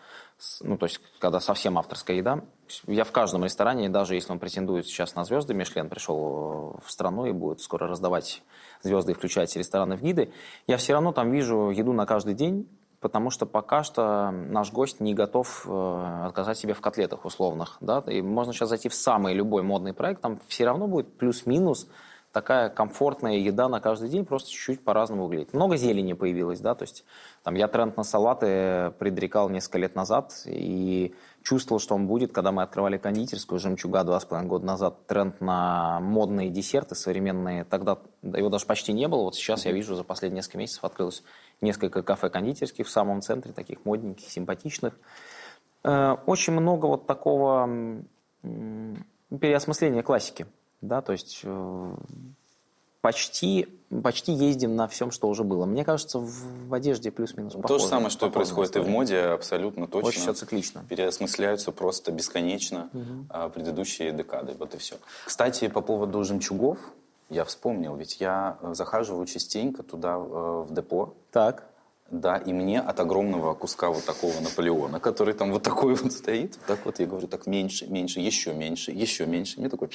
[0.62, 2.42] ну, то есть, когда совсем авторская еда.
[2.88, 7.26] Я в каждом ресторане, даже если он претендует сейчас на звезды, Мишлен пришел в страну
[7.26, 8.42] и будет скоро раздавать
[8.82, 10.34] звезды и включать рестораны в гиды,
[10.66, 12.68] я все равно там вижу еду на каждый день,
[13.02, 17.78] потому что пока что наш гость не готов э, отказать себе в котлетах условных.
[17.82, 18.04] Да?
[18.08, 21.90] И можно сейчас зайти в самый любой модный проект, там все равно будет плюс-минус
[22.32, 25.54] такая комфортная еда на каждый день, просто чуть-чуть по-разному выглядит.
[25.54, 27.04] Много зелени появилось, да, то есть
[27.44, 31.14] там я тренд на салаты предрекал несколько лет назад и
[31.44, 35.08] чувствовал, что он будет, когда мы открывали кондитерскую «Жемчуга» два с половиной года назад.
[35.08, 39.24] Тренд на модные десерты современные, тогда его даже почти не было.
[39.24, 41.24] Вот сейчас я вижу, за последние несколько месяцев открылось
[41.60, 45.00] несколько кафе кондитерских в самом центре, таких модненьких, симпатичных.
[45.84, 47.70] Э, очень много вот такого
[49.40, 50.46] переосмысления классики.
[50.82, 51.96] Да, то есть э,
[53.02, 53.68] почти,
[54.04, 55.66] почти ездим на всем, что уже было.
[55.66, 59.88] Мне кажется, в, в одежде плюс-минус То же самое, что происходит и в моде, абсолютно
[59.88, 60.10] точно.
[60.10, 60.86] Очень все циклично.
[60.90, 63.52] Переосмысляются просто бесконечно угу.
[63.54, 64.96] предыдущие декады, вот и все.
[65.26, 66.78] Кстати, по поводу жемчугов,
[67.32, 71.14] я вспомнил, ведь я э, захаживаю частенько туда, э, в депо.
[71.32, 71.66] Так.
[72.10, 76.60] Да, и мне от огромного куска вот такого Наполеона, который там вот такой вот стоит,
[76.68, 79.62] так вот я говорю, так меньше, меньше, еще меньше, еще меньше.
[79.62, 79.88] Мне такой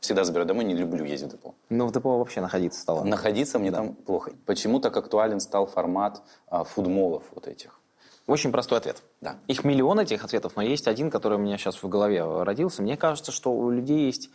[0.00, 1.54] всегда забираю домой, не люблю ездить в депо.
[1.68, 3.04] Ну, в депо вообще находиться стало.
[3.04, 3.78] Находиться мне да.
[3.78, 4.32] там плохо.
[4.46, 7.78] Почему так актуален стал формат а, фудмолов вот этих?
[8.26, 9.02] Очень простой ответ.
[9.22, 9.36] Да.
[9.46, 12.82] Их миллион этих ответов, но есть один, который у меня сейчас в голове родился.
[12.82, 14.28] Мне кажется, что у людей есть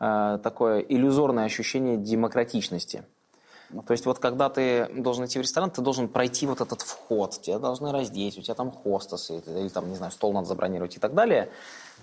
[0.00, 3.04] э, такое иллюзорное ощущение демократичности.
[3.86, 7.40] То есть вот когда ты должен идти в ресторан, ты должен пройти вот этот вход,
[7.40, 11.00] тебя должны раздеть, у тебя там хостесы, или там, не знаю, стол надо забронировать и
[11.00, 11.50] так далее.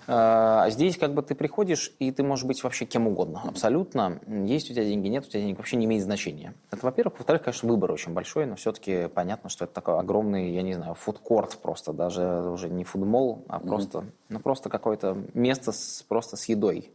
[0.08, 4.20] А, а здесь как бы ты приходишь, и ты можешь быть вообще кем угодно, абсолютно.
[4.26, 6.54] Есть у тебя деньги, нет у тебя денег, вообще не имеет значения.
[6.70, 7.18] Это, во-первых.
[7.18, 10.94] Во-вторых, конечно, выбор очень большой, но все-таки понятно, что это такой огромный, я не знаю,
[10.94, 14.12] фудкорт просто, даже уже не фудмол, а просто, mm-hmm.
[14.28, 16.90] ну, просто какое-то место с, просто с едой.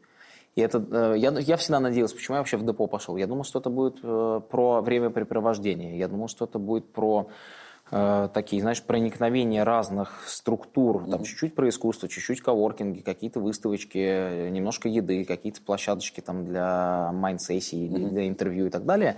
[0.56, 3.16] И это, э, я, я всегда надеялся, почему я вообще в депо пошел.
[3.16, 5.98] Я думал, что это будет э, про времяпрепровождение.
[5.98, 7.28] Я думал, что это будет про
[7.92, 11.06] э, такие, знаешь, проникновения разных структур.
[11.06, 11.26] Там mm-hmm.
[11.26, 18.10] чуть-чуть про искусство, чуть-чуть коворкинги, какие-то выставочки, немножко еды, какие-то площадочки там для майнд-сессий, mm-hmm.
[18.10, 19.18] для интервью и так далее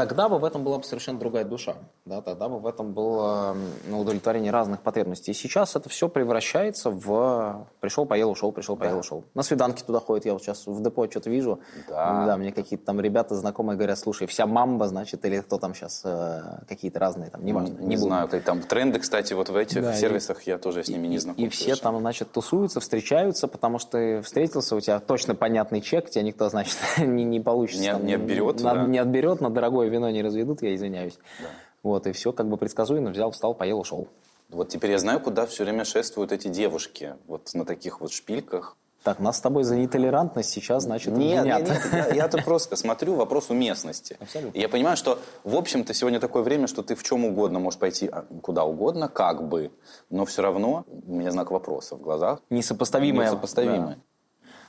[0.00, 1.74] тогда бы в этом была бы совершенно другая душа.
[2.06, 3.54] Да, тогда бы в этом было
[3.86, 5.32] ну, удовлетворение разных потребностей.
[5.32, 8.98] И сейчас это все превращается в пришел, поел, ушел, пришел, поел, да.
[9.00, 9.24] ушел.
[9.34, 10.24] На свиданки туда ходят.
[10.24, 11.60] Я вот сейчас в депо что-то вижу.
[11.86, 12.26] Да.
[12.26, 16.00] да мне какие-то там ребята знакомые говорят, слушай, вся мамба, значит, или кто там сейчас,
[16.04, 17.74] э, какие-то разные, там, неважно.
[17.74, 20.82] Не, не, не знаю, там тренды, кстати, вот в этих да, сервисах и, я тоже
[20.82, 21.44] с ними не знаком.
[21.44, 25.82] И, и все там, значит, тусуются, встречаются, потому что ты встретился, у тебя точно понятный
[25.82, 27.82] чек, тебя никто, значит, не, не получится.
[27.82, 28.60] Не, там, не отберет.
[28.62, 28.86] На, да.
[28.86, 31.18] Не отберет, на дорогое вино не разведут, я извиняюсь.
[31.40, 31.48] Да.
[31.82, 34.08] Вот, и все как бы предсказуемо, взял, встал, поел, ушел.
[34.50, 38.76] Вот теперь я знаю, куда все время шествуют эти девушки, вот на таких вот шпильках.
[39.02, 43.14] Так, нас с тобой за нетолерантность сейчас, значит, нет, нет, нет, я, я-то просто смотрю
[43.14, 44.18] вопрос уместности.
[44.20, 44.58] Абсолютно.
[44.58, 48.08] я понимаю, что, в общем-то, сегодня такое время, что ты в чем угодно можешь пойти
[48.08, 49.70] а, куда угодно, как бы,
[50.10, 52.40] но все равно у меня знак вопроса в глазах.
[52.50, 53.26] Несопоставимое.
[53.26, 53.94] Несопоставимое.
[53.96, 54.02] Да.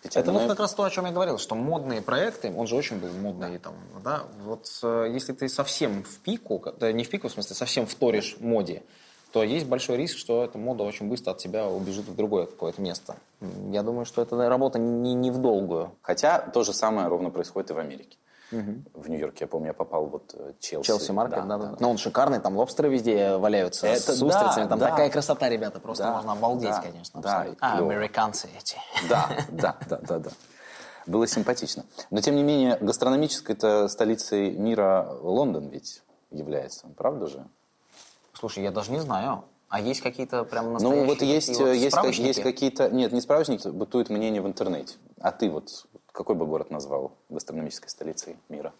[0.03, 2.97] Это вот как раз то, о чем я говорил, что модные проекты, он же очень
[2.97, 7.27] был модный там, да, вот э, если ты совсем в пику, да, не в пику,
[7.27, 8.81] в смысле, совсем вторишь моде,
[9.31, 12.81] то есть большой риск, что эта мода очень быстро от тебя убежит в другое какое-то
[12.81, 13.15] место.
[13.71, 15.91] Я думаю, что это работа не, не в долгую.
[16.01, 18.17] Хотя то же самое ровно происходит и в Америке.
[18.51, 19.01] Угу.
[19.01, 20.85] В Нью-Йорке, я помню, я попал вот э, Челси.
[20.85, 21.69] Челси Маркет, да, да, да.
[21.71, 24.63] Но ну, он шикарный, там лобстеры везде валяются это, с устрицами.
[24.63, 24.89] Да, там да.
[24.89, 27.21] такая красота, ребята, просто да, можно обалдеть, да, конечно.
[27.21, 28.77] Да, а, американцы эти.
[29.09, 30.29] Да, да, да, да, да.
[31.05, 31.85] Было симпатично.
[32.09, 37.45] Но, тем не менее, гастрономической это столицей мира Лондон ведь является, правда же?
[38.33, 39.45] Слушай, я даже не знаю.
[39.69, 42.89] А есть какие-то прям настоящие Ну вот есть, вот есть, есть какие-то...
[42.89, 44.95] Нет, не справочники, бытует мнение в интернете.
[45.21, 48.73] А ты вот какой бы город назвал гастрономической столицей мира?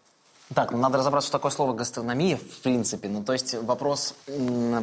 [0.54, 3.08] Так, ну надо разобраться, что такое слово гастрономия, в принципе.
[3.08, 4.15] Ну, то есть вопрос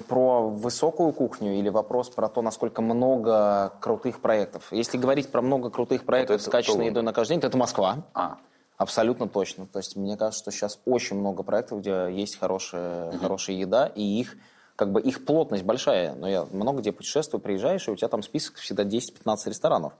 [0.08, 4.68] про высокую кухню или вопрос про то, насколько много крутых проектов.
[4.70, 7.58] Если говорить про много крутых проектов вот с качественной едой на каждый день, то это
[7.58, 7.98] Москва.
[8.14, 8.38] А.
[8.78, 9.66] Абсолютно точно.
[9.66, 13.18] То есть мне кажется, что сейчас очень много проектов, где есть хорошая, угу.
[13.18, 14.36] хорошая еда, и их
[14.76, 16.14] как бы их плотность большая.
[16.14, 19.00] Но я много где путешествую, приезжаешь, и у тебя там список всегда 10-15
[19.46, 19.92] ресторанов.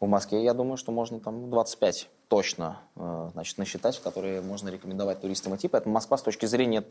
[0.00, 5.20] В Москве, я думаю, что можно там 25 точно э, значит, насчитать, которые можно рекомендовать
[5.20, 5.66] туристам идти.
[5.66, 6.84] Поэтому Москва с точки зрения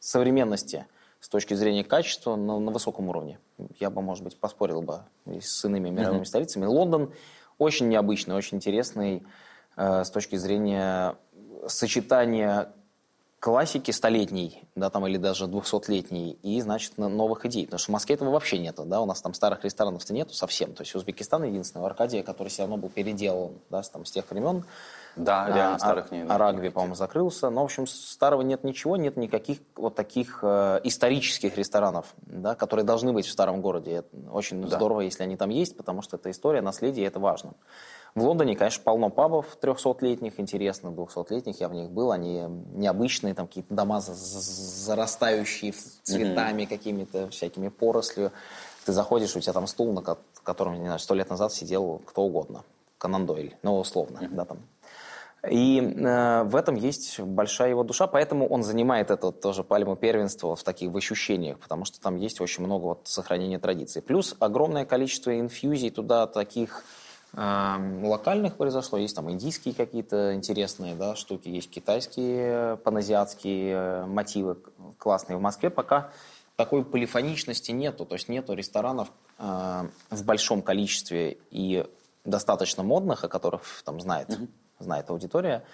[0.00, 0.86] современности,
[1.20, 3.38] с точки зрения качества на, на высоком уровне.
[3.78, 6.24] Я бы, может быть, поспорил бы с иными мировыми mm-hmm.
[6.24, 6.64] столицами.
[6.64, 7.12] Лондон
[7.58, 9.22] очень необычный, очень интересный
[9.76, 11.14] э, с точки зрения
[11.68, 12.72] сочетания
[13.40, 17.64] классики столетней, да, там, или даже двухсотлетней, и, значит, новых идей.
[17.64, 20.74] Потому что в Москве этого вообще нету, да, у нас там старых ресторанов-то нету совсем.
[20.74, 24.64] То есть Узбекистан единственный, Аркадия, который все равно был переделан, да, там, с тех времен.
[25.16, 26.26] Да, а, реально старых нет.
[26.30, 27.48] А Рагби, по-моему, закрылся.
[27.48, 32.84] Но, в общем, старого нет ничего, нет никаких вот таких э, исторических ресторанов, да, которые
[32.84, 33.92] должны быть в старом городе.
[33.92, 34.76] Это очень да.
[34.76, 37.54] здорово, если они там есть, потому что это история, наследие, это важно.
[38.14, 42.42] В Лондоне, конечно, полно пабов 300-летних, интересно, 200-летних, я в них был, они
[42.74, 46.66] необычные, там какие-то дома зарастающие цветами mm-hmm.
[46.66, 48.32] какими-то, всякими порослью.
[48.84, 50.02] Ты заходишь, у тебя там стул, на
[50.42, 52.64] котором, не знаю, сто лет назад сидел кто угодно,
[52.98, 54.34] Конан Дойль, ну, условно, mm-hmm.
[54.34, 54.58] да, там.
[55.48, 60.54] И э, в этом есть большая его душа, поэтому он занимает это тоже пальму первенства
[60.54, 64.02] в таких в ощущениях, потому что там есть очень много вот сохранения традиций.
[64.02, 66.84] Плюс огромное количество инфьюзий туда таких
[67.32, 74.56] локальных произошло, есть там индийские какие-то интересные да, штуки, есть китайские, паназиатские э, мотивы
[74.98, 75.36] классные.
[75.36, 76.10] В Москве пока
[76.56, 81.86] такой полифоничности нету, то есть нету ресторанов э, в большом количестве и
[82.24, 84.48] достаточно модных, о которых там знает, mm-hmm.
[84.80, 85.64] знает аудитория,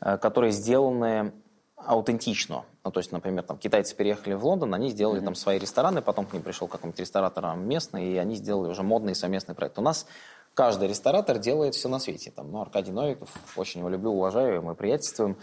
[0.00, 1.32] э, которые сделаны
[1.76, 2.64] аутентично.
[2.84, 5.24] Ну, то есть, например, там китайцы переехали в Лондон, они сделали mm-hmm.
[5.24, 9.14] там свои рестораны, потом к ним пришел какой-нибудь ресторатор местный, и они сделали уже модный
[9.14, 9.78] совместный проект.
[9.78, 10.06] У нас
[10.54, 12.30] каждый ресторатор делает все на свете.
[12.30, 15.36] Там, ну, Аркадий Новиков, очень его люблю, уважаю, мы приятельствуем.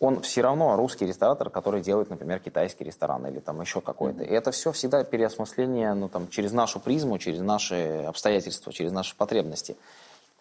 [0.00, 4.24] Он все равно русский ресторатор, который делает, например, китайский ресторан или там еще какой-то.
[4.24, 9.16] И это все всегда переосмысление ну, там, через нашу призму, через наши обстоятельства, через наши
[9.16, 9.76] потребности.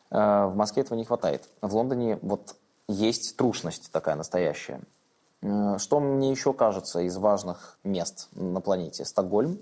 [0.10, 1.48] Э, в Москве этого не хватает.
[1.62, 2.56] В Лондоне вот
[2.88, 4.82] есть трушность такая настоящая.
[5.42, 9.06] Э, что мне еще кажется из важных мест на планете?
[9.06, 9.60] Стокгольм,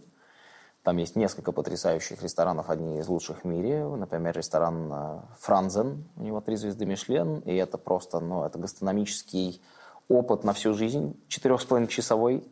[0.83, 3.85] там есть несколько потрясающих ресторанов, одни из лучших в мире.
[3.85, 9.61] Например, ресторан э, Франзен, у него три звезды Мишлен, и это просто, ну, это гастрономический
[10.09, 12.43] опыт на всю жизнь, четырех с половиной часовой,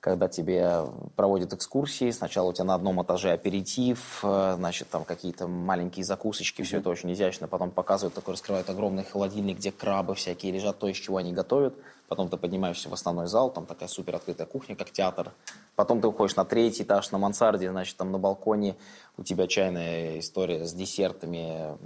[0.00, 0.84] когда тебе
[1.16, 6.62] проводят экскурсии, сначала у тебя на одном этаже аперитив, э, значит, там какие-то маленькие закусочки,
[6.62, 10.88] все это очень изящно, потом показывают, такой раскрывают огромный холодильник, где крабы всякие лежат, то,
[10.88, 11.74] из чего они готовят,
[12.08, 15.32] Потом ты поднимаешься в основной зал, там такая супер открытая кухня, как театр.
[15.76, 18.76] Потом ты уходишь на третий этаж, на мансарде, значит, там на балконе
[19.18, 21.76] у тебя чайная история с десертами,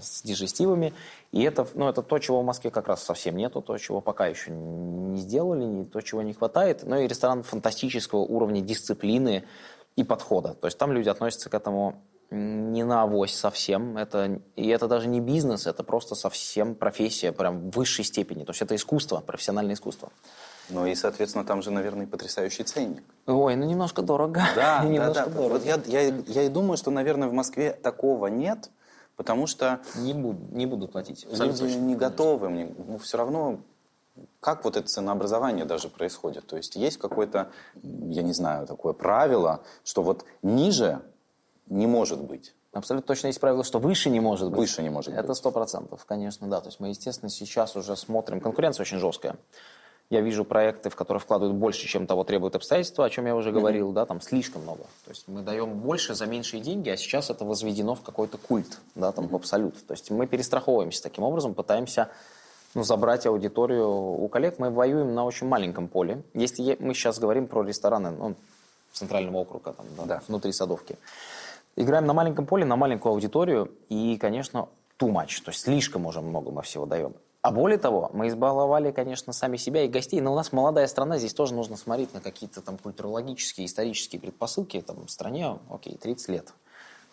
[0.00, 0.94] с дижестивами.
[1.32, 4.28] И это, ну, это то, чего в Москве как раз совсем нету, то, чего пока
[4.28, 6.84] еще не сделали, не то, чего не хватает.
[6.84, 9.44] Ну и ресторан фантастического уровня дисциплины
[9.96, 10.54] и подхода.
[10.54, 13.96] То есть там люди относятся к этому не на авось совсем.
[13.96, 18.44] Это, и это даже не бизнес, это просто совсем профессия прям в высшей степени.
[18.44, 20.10] То есть это искусство, профессиональное искусство.
[20.68, 23.04] Ну и, соответственно, там же, наверное, потрясающий ценник.
[23.26, 24.42] Ой, ну немножко дорого.
[24.56, 25.30] Да, немножко да, да.
[25.30, 25.52] Дорого.
[25.52, 28.70] Вот я, я, я и думаю, что, наверное, в Москве такого нет,
[29.14, 29.80] потому что...
[29.94, 31.26] Не, буд, не буду платить.
[31.30, 32.50] Люди не готовы.
[32.50, 33.60] Мне, ну, все равно
[34.40, 36.46] как вот это ценообразование даже происходит?
[36.46, 37.50] То есть есть какое-то,
[37.82, 41.02] я не знаю, такое правило, что вот ниже
[41.66, 42.54] не может быть.
[42.72, 44.58] Абсолютно точно есть правило, что выше не может быть.
[44.58, 45.36] Выше не может Это быть.
[45.36, 46.60] сто процентов, конечно, да.
[46.60, 48.40] То есть мы, естественно, сейчас уже смотрим.
[48.40, 49.36] Конкуренция очень жесткая.
[50.08, 53.50] Я вижу проекты, в которые вкладывают больше, чем того требуют обстоятельства, о чем я уже
[53.50, 53.94] говорил, mm-hmm.
[53.94, 54.82] да, там слишком много.
[55.04, 58.78] То есть мы даем больше за меньшие деньги, а сейчас это возведено в какой-то культ,
[58.94, 59.28] да, там mm-hmm.
[59.30, 59.86] в абсолют.
[59.86, 62.10] То есть мы перестраховываемся таким образом, пытаемся
[62.74, 64.60] ну, забрать аудиторию у коллег.
[64.60, 66.22] Мы воюем на очень маленьком поле.
[66.34, 68.36] Если мы сейчас говорим про рестораны ну,
[68.92, 70.22] центрального округа, там, да, да.
[70.28, 70.98] внутри Садовки,
[71.76, 76.20] Играем на маленьком поле, на маленькую аудиторию, и, конечно, too much, то есть слишком уже
[76.20, 77.14] много мы всего даем.
[77.42, 81.16] А более того, мы избаловали, конечно, сами себя и гостей, но у нас молодая страна,
[81.18, 84.80] здесь тоже нужно смотреть на какие-то там культурологические, исторические предпосылки.
[84.80, 86.52] Там в стране, окей, 30 лет.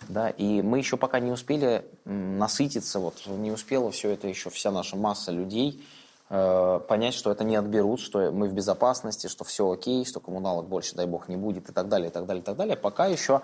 [0.10, 4.72] Да, и мы еще пока не успели насытиться, вот не успела все это еще, вся
[4.72, 5.86] наша масса людей
[6.32, 10.68] э, понять, что это не отберут, что мы в безопасности, что все окей, что коммуналок
[10.68, 12.76] больше, дай бог, не будет и так далее, и так далее, и так далее.
[12.76, 13.42] Пока еще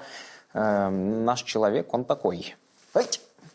[0.53, 2.55] э, наш человек, он такой.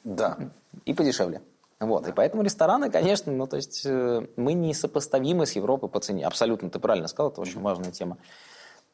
[0.05, 0.39] Да.
[0.85, 1.43] И подешевле.
[1.81, 2.11] Вот, да.
[2.11, 6.27] и поэтому рестораны, конечно, ну, то есть э, мы не сопоставимы с Европой по цене.
[6.27, 8.17] Абсолютно, ты правильно сказал, это очень важная тема.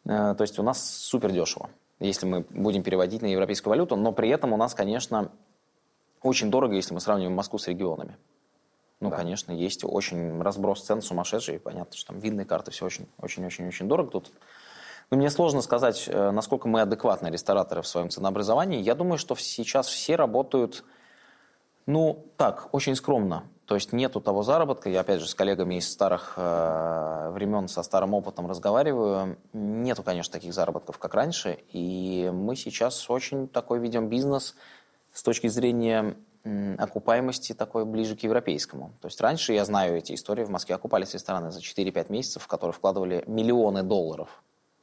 [0.05, 4.13] Э, то есть у нас супер дешево, если мы будем переводить на европейскую валюту, но
[4.13, 5.31] при этом у нас, конечно,
[6.23, 8.17] очень дорого, если мы сравниваем Москву с регионами.
[9.01, 9.17] Ну, да.
[9.17, 14.11] конечно, есть очень разброс цен сумасшедший, понятно, что там видные карты, все очень-очень-очень дорого.
[14.11, 14.31] Тут
[15.11, 18.81] ну, мне сложно сказать, э, насколько мы адекватные рестораторы в своем ценообразовании.
[18.81, 20.85] Я думаю, что сейчас все работают,
[21.87, 23.45] ну, так, очень скромно.
[23.67, 24.89] То есть нету того заработка.
[24.89, 29.37] Я, опять же, с коллегами из старых э, времен, со старым опытом разговариваю.
[29.53, 31.59] Нету, конечно, таких заработков, как раньше.
[31.73, 34.55] И мы сейчас очень такой ведем бизнес
[35.13, 36.17] с точки зрения
[36.79, 38.93] окупаемости такой ближе к европейскому.
[39.01, 42.47] То есть раньше, я знаю эти истории, в Москве окупались рестораны за 4-5 месяцев, в
[42.47, 44.43] которые вкладывали миллионы долларов.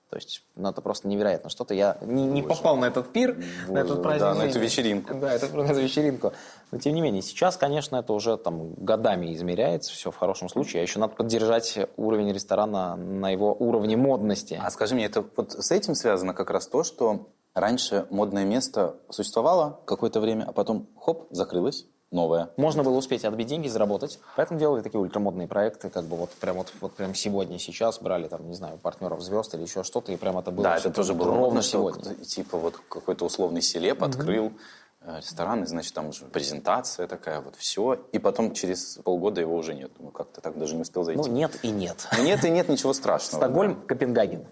[0.09, 1.73] То есть, ну, это просто невероятно что-то.
[1.73, 4.21] Я не, не попал на этот пир, Боже, на этот праздник.
[4.21, 5.13] Да, на эту вечеринку.
[5.15, 6.31] Да, это, на эту вечеринку.
[6.71, 10.79] Но, тем не менее, сейчас, конечно, это уже там годами измеряется, все в хорошем случае.
[10.79, 14.59] А еще надо поддержать уровень ресторана на его уровне модности.
[14.61, 18.95] А скажи мне, это вот с этим связано как раз то, что раньше модное место
[19.09, 22.49] существовало какое-то время, а потом, хоп, закрылось новое.
[22.57, 24.19] Можно было успеть отбить деньги, заработать.
[24.35, 28.27] Поэтому делали такие ультрамодные проекты, как бы вот прям вот, вот прям сегодня, сейчас брали
[28.27, 30.63] там, не знаю, партнеров звезд или еще что-то, и прям это было.
[30.63, 32.15] Да, это тоже было ровно сегодня.
[32.15, 34.53] Типа вот какой-то условный селеп открыл
[35.01, 37.99] э, ресторан, и, значит, там уже презентация такая, вот все.
[38.13, 39.91] И потом через полгода его уже нет.
[39.99, 41.21] Ну, как-то так даже не успел зайти.
[41.21, 42.07] Ну, нет и нет.
[42.21, 43.41] Нет и нет, ничего страшного.
[43.41, 43.87] Стокгольм, да.
[43.87, 44.47] Копенгаген.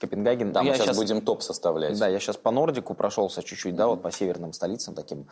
[0.00, 0.52] Копенгаген.
[0.52, 1.98] Да, мы сейчас, сейчас будем топ составлять.
[1.98, 5.26] Да, я сейчас по Нордику прошелся чуть-чуть, да, вот по северным столицам таким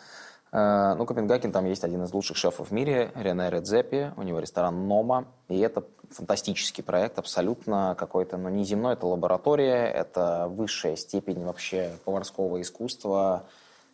[0.51, 4.89] ну, Копенгаген, там есть один из лучших шефов в мире, Рене Редзепи, у него ресторан
[4.89, 11.93] «Нома», и это фантастический проект, абсолютно какой-то, ну, неземной, это лаборатория, это высшая степень вообще
[12.05, 13.45] поварского искусства,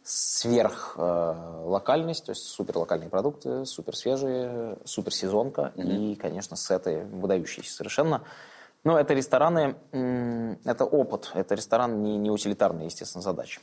[0.05, 6.12] сверх э, локальность, то есть супер локальные продукты, супер свежие, супер сезонка mm-hmm.
[6.12, 8.22] и, конечно, с этой выдающейся совершенно.
[8.84, 13.62] Но это рестораны, это опыт, это ресторан не, не утилитарная, естественно, задача.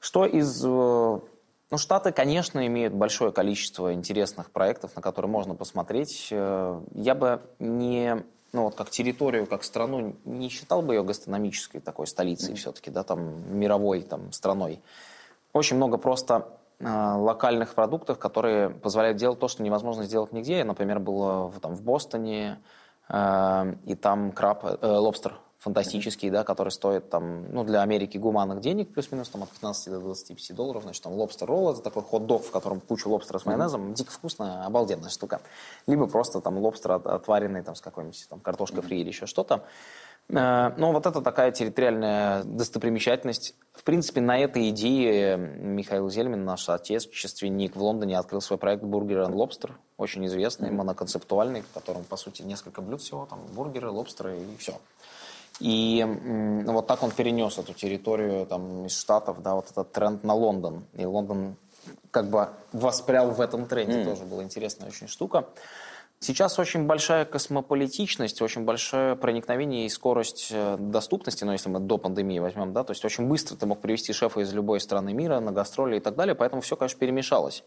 [0.00, 1.20] Что из э,
[1.70, 6.28] ну, Штаты, конечно, имеют большое количество интересных проектов, на которые можно посмотреть.
[6.30, 11.80] Э, я бы не, ну вот как территорию, как страну, не считал бы ее гастрономической
[11.82, 12.56] такой столицей mm-hmm.
[12.56, 14.82] все-таки, да, там, мировой там, страной.
[15.52, 16.48] Очень много просто
[16.78, 20.58] э, локальных продуктов, которые позволяют делать то, что невозможно сделать нигде.
[20.58, 22.62] Я, например, был в, там, в Бостоне,
[23.10, 25.34] э, и там краб, э, лобстер
[25.68, 30.00] фантастический, да, который стоит там, ну, для Америки гуманных денег, плюс-минус там от 15 до
[30.00, 33.90] 25 долларов, значит, там lobster roll, это такой хот-дог, в котором куча лобстера с майонезом,
[33.90, 33.94] mm-hmm.
[33.94, 35.40] дико вкусная, обалденная штука.
[35.86, 39.64] Либо просто там лобстер отваренный там с какой-нибудь там картошкой фри или еще что-то.
[40.30, 43.54] Э, но вот это такая территориальная достопримечательность.
[43.74, 49.18] В принципе, на этой идее Михаил Зельман, наш отечественник в Лондоне, открыл свой проект «Burger
[49.20, 50.74] and Lobster», очень известный, mm-hmm.
[50.74, 54.74] моноконцептуальный, в котором, по сути, несколько блюд всего, там бургеры, лобстеры и все.
[55.60, 56.06] И
[56.66, 60.84] вот так он перенес эту территорию там, из Штатов, да, вот этот тренд на Лондон.
[60.94, 61.56] И Лондон
[62.10, 64.04] как бы воспрял в этом тренде, mm.
[64.04, 65.46] тоже была интересная очень штука.
[66.20, 71.96] Сейчас очень большая космополитичность, очень большое проникновение и скорость э, доступности, ну, если мы до
[71.96, 75.38] пандемии возьмем, да, то есть очень быстро ты мог привести шефа из любой страны мира
[75.38, 77.62] на гастроли и так далее, поэтому все, конечно, перемешалось.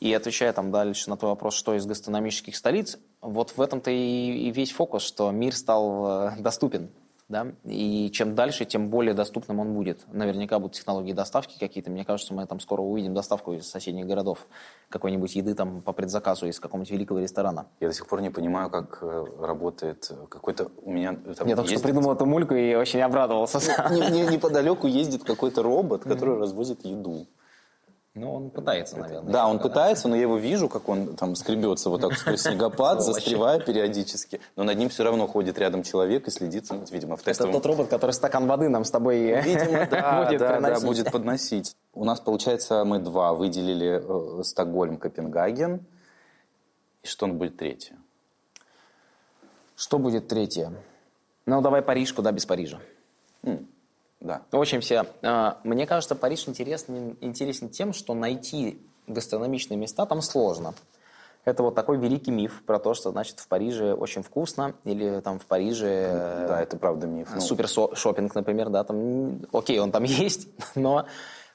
[0.00, 4.48] И отвечая там дальше на твой вопрос, что из гастрономических столиц, вот в этом-то и,
[4.48, 6.90] и весь фокус, что мир стал э, доступен
[7.28, 10.04] да, и чем дальше, тем более доступным он будет.
[10.12, 11.90] Наверняка будут технологии доставки какие-то.
[11.90, 14.46] Мне кажется, мы там скоро увидим доставку из соседних городов
[14.90, 17.66] какой-нибудь еды там по предзаказу из какого-нибудь великого ресторана.
[17.80, 21.14] Я до сих пор не понимаю, как э, работает какой-то у меня...
[21.14, 21.78] Там, я только ездит...
[21.78, 23.58] что придумал эту мульку и очень обрадовался.
[23.90, 27.26] Неподалеку ездит какой-то робот, который развозит еду.
[28.16, 29.32] Ну, он пытается, наверное.
[29.32, 33.02] Да, он пытается, но я его вижу, как он там скребется вот так сквозь снегопад,
[33.02, 34.40] застревая периодически.
[34.54, 37.50] Но над ним все равно ходит рядом человек и следит, видимо, в тестовом...
[37.50, 41.10] Это тот робот, который стакан воды нам с тобой видимо, да, будет да, да, будет
[41.10, 41.74] подносить.
[41.92, 44.00] У нас, получается, мы два выделили
[44.40, 45.84] э, Стокгольм, Копенгаген.
[47.02, 47.96] И что он будет третье?
[49.74, 50.72] Что будет третье?
[51.46, 52.78] Ну, давай Париж, куда без Парижа.
[53.42, 53.66] Mm.
[54.24, 54.42] Да.
[54.50, 55.04] В общем, все.
[55.22, 60.74] А, мне кажется, Париж интересен, интересен тем, что найти гастрономичные места там сложно.
[61.44, 65.38] Это вот такой великий миф про то, что, значит, в Париже очень вкусно, или там
[65.38, 66.46] в Париже...
[66.48, 67.28] Да, это правда миф.
[67.34, 67.40] Ну.
[67.42, 71.04] Супер шопинг, например, да, там, окей, он там есть, но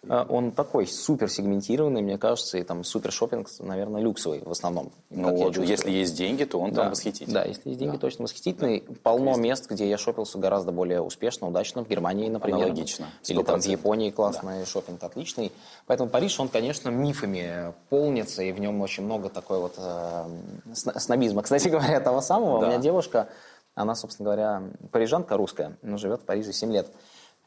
[0.07, 4.91] он такой супер сегментированный, мне кажется, и там супер шопинг, наверное, люксовый в основном.
[5.09, 6.83] Ну если есть деньги, то он да.
[6.83, 7.33] там восхитительный.
[7.33, 7.99] Да, если есть деньги, да.
[7.99, 8.83] точно восхитительный.
[8.87, 8.95] Да.
[9.03, 9.41] Полно есть.
[9.41, 11.83] мест, где я шопился гораздо более успешно, удачно.
[11.83, 12.63] В Германии, например.
[12.63, 13.07] Аналогично.
[13.23, 13.33] 100%.
[13.33, 14.65] Или там в Японии классный да.
[14.65, 15.51] шопинг отличный.
[15.85, 20.25] Поэтому Париж, он, конечно, мифами полнится, и в нем очень много такой вот э,
[20.73, 21.41] снобизма.
[21.41, 22.61] Кстати говоря, того самого.
[22.61, 22.67] Да.
[22.67, 23.29] У меня девушка,
[23.75, 26.87] она, собственно говоря, парижанка русская, но живет в Париже 7 лет.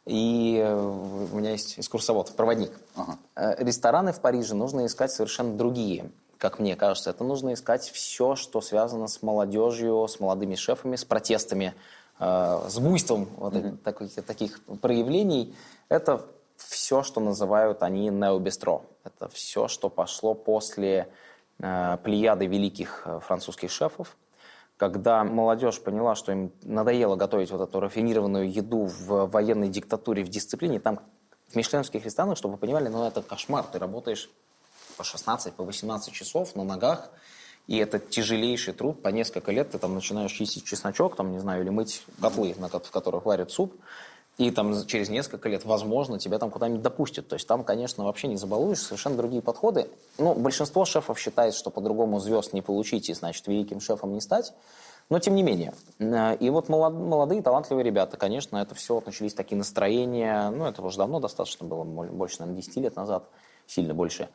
[0.07, 2.73] И э, у меня есть экскурсовод, проводник.
[2.97, 3.19] Ага.
[3.37, 7.11] Э, рестораны в Париже нужно искать совершенно другие, как мне кажется.
[7.11, 11.75] Это нужно искать все, что связано с молодежью, с молодыми шефами, с протестами,
[12.19, 13.77] э, с буйством вот mm-hmm.
[13.79, 15.55] таких, таких проявлений.
[15.89, 16.27] Это
[16.57, 18.83] все, что называют они необестро.
[19.05, 21.09] Это все, что пошло после
[21.59, 24.17] плеяды великих французских шефов,
[24.83, 30.29] когда молодежь поняла, что им надоело готовить вот эту рафинированную еду в военной диктатуре, в
[30.29, 30.99] дисциплине, там
[31.47, 34.29] в мишленских ресторанах, чтобы вы понимали, ну это кошмар, ты работаешь
[34.97, 37.11] по 16, по 18 часов на ногах,
[37.69, 41.63] и это тяжелейший труд, по несколько лет ты там начинаешь чистить чесночок, там, не знаю,
[41.63, 43.81] или мыть котлы, в которых варят суп,
[44.49, 47.29] и там через несколько лет, возможно, тебя там куда-нибудь допустят.
[47.29, 49.89] То есть там, конечно, вообще не забалуешь, совершенно другие подходы.
[50.19, 54.53] Но большинство шефов считает, что по-другому звезд не получить, и, значит, великим шефом не стать.
[55.11, 55.75] Но тем не менее.
[55.99, 60.97] И вот молодые, талантливые ребята, конечно, это все вот начались такие настроения, ну, это уже
[60.97, 63.25] давно достаточно было, больше, наверное, 10 лет назад,
[63.67, 64.29] сильно больше.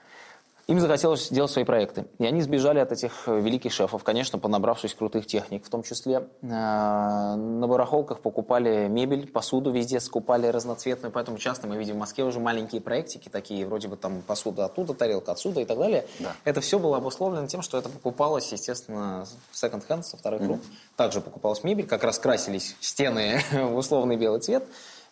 [0.67, 2.07] Им захотелось делать свои проекты.
[2.19, 6.27] И они сбежали от этих э, великих шефов, конечно, понабравшись крутых техник в том числе.
[6.41, 12.25] Э, на барахолках покупали мебель, посуду везде скупали разноцветную, поэтому часто мы видим в Москве
[12.25, 16.05] уже маленькие проектики такие, вроде бы там посуда оттуда, тарелка отсюда и так далее.
[16.19, 16.35] Да.
[16.43, 20.57] Это все было обусловлено тем, что это покупалось, естественно, в секонд-хенд, со вторых рук.
[20.57, 20.97] Mm-hmm.
[20.97, 24.65] Также покупалась мебель, как раз красились стены в условный белый цвет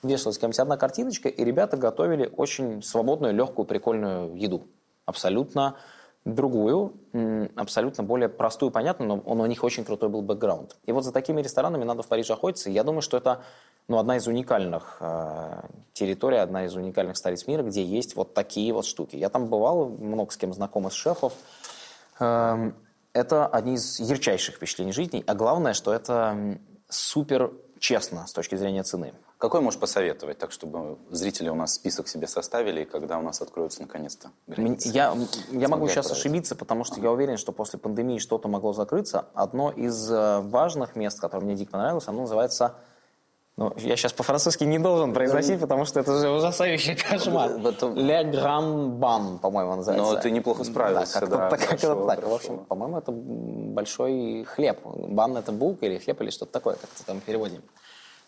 [0.04, 4.68] вешалась какая-нибудь одна картиночка, и ребята готовили очень свободную, легкую, прикольную еду.
[5.06, 5.78] Абсолютно
[6.26, 6.94] другую,
[7.56, 10.76] абсолютно более простую, понятную, но он, у них очень крутой был бэкграунд.
[10.86, 12.72] И вот за такими ресторанами надо в Париже охотиться.
[12.72, 13.44] Я думаю, что это
[13.88, 15.62] ну, одна из уникальных э,
[15.94, 19.16] территорий, одна из уникальных столиц мира, где есть вот такие вот штуки.
[19.16, 21.34] Я там бывал, много с кем знаком из шефов.
[22.20, 22.72] Э,
[23.14, 25.24] это одни из ярчайших впечатлений жизни.
[25.28, 26.58] А главное, что это
[26.90, 29.14] супер честно с точки зрения цены.
[29.46, 33.42] Какой можешь посоветовать, так чтобы зрители у нас список себе составили, и когда у нас
[33.44, 34.90] откроются наконец-то границы?
[34.90, 35.16] Я,
[35.52, 36.20] я могу сейчас отправить.
[36.20, 39.28] ошибиться, потому что я уверен, что после пандемии что-то могло закрыться.
[39.36, 42.74] Одно из э, важных мест, которое мне дико понравилось, оно называется
[43.58, 47.52] ну, я сейчас по-французски не должен произносить, потому что это же ужасающий кошмар.
[47.52, 50.14] Grand Ban, по-моему, называется.
[50.14, 51.28] Но ты неплохо справился, да.
[51.28, 52.28] да, так, хорошо, так.
[52.28, 54.80] В общем, по-моему, это большой хлеб.
[54.84, 57.62] Бан– это булка или хлеб, или что-то такое, как это там переводим.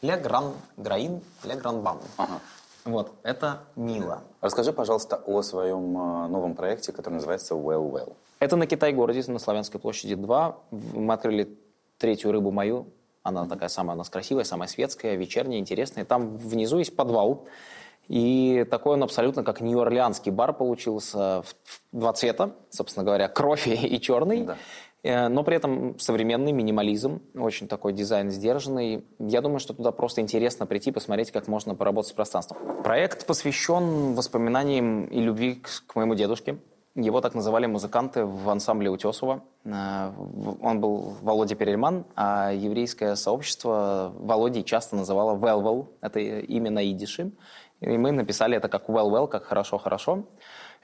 [0.02, 1.98] Grand Grain, Le Grand Ban.
[2.18, 2.39] Ага.
[2.86, 4.24] Вот, это Нила.
[4.39, 8.16] Расскажи, пожалуйста, о своем э, новом проекте, который называется Well Well.
[8.39, 10.58] Это на Китай-городе, на Славянской площади 2.
[10.72, 11.58] Мы открыли
[11.98, 12.88] третью рыбу мою,
[13.24, 16.06] она такая самая у нас красивая, самая светская, вечерняя, интересная.
[16.06, 17.45] Там внизу есть подвал.
[18.08, 21.56] И такой он абсолютно как нью-орлеанский бар получился в
[21.91, 24.43] два цвета, собственно говоря, кровь и черный.
[24.43, 24.58] Да.
[25.04, 29.06] Но при этом современный минимализм, очень такой дизайн сдержанный.
[29.20, 32.58] Я думаю, что туда просто интересно прийти, посмотреть, как можно поработать с пространством.
[32.84, 36.58] Проект посвящен воспоминаниям и любви к, моему дедушке.
[36.95, 39.43] Его так называли музыканты в ансамбле Утесова.
[39.66, 40.12] Э,
[40.62, 45.91] он был Володя Перельман, а еврейское сообщество Володей часто называло Велвел.
[46.02, 47.32] Это имя на идише.
[47.82, 50.24] И мы написали это как well-well, как хорошо-хорошо.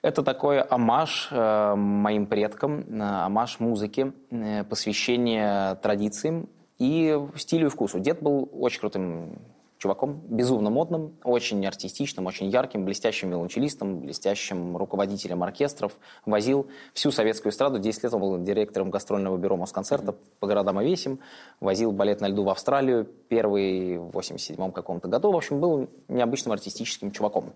[0.03, 7.69] Это такой амаш э, моим предкам, э, амаш музыке, э, посвящение традициям и стилю и
[7.69, 7.99] вкусу.
[7.99, 9.39] Дед был очень крутым
[9.77, 15.93] чуваком, безумно модным, очень артистичным, очень ярким, блестящим виолончелистом, блестящим руководителем оркестров.
[16.25, 17.79] Возил всю советскую эстраду.
[17.79, 21.19] 10 лет он был директором гастрольного бюро Москонцерта по городам и весим.
[21.61, 25.31] Возил балет на льду в Австралию, первый в 87 каком-то году.
[25.31, 27.53] В общем, был необычным артистическим чуваком.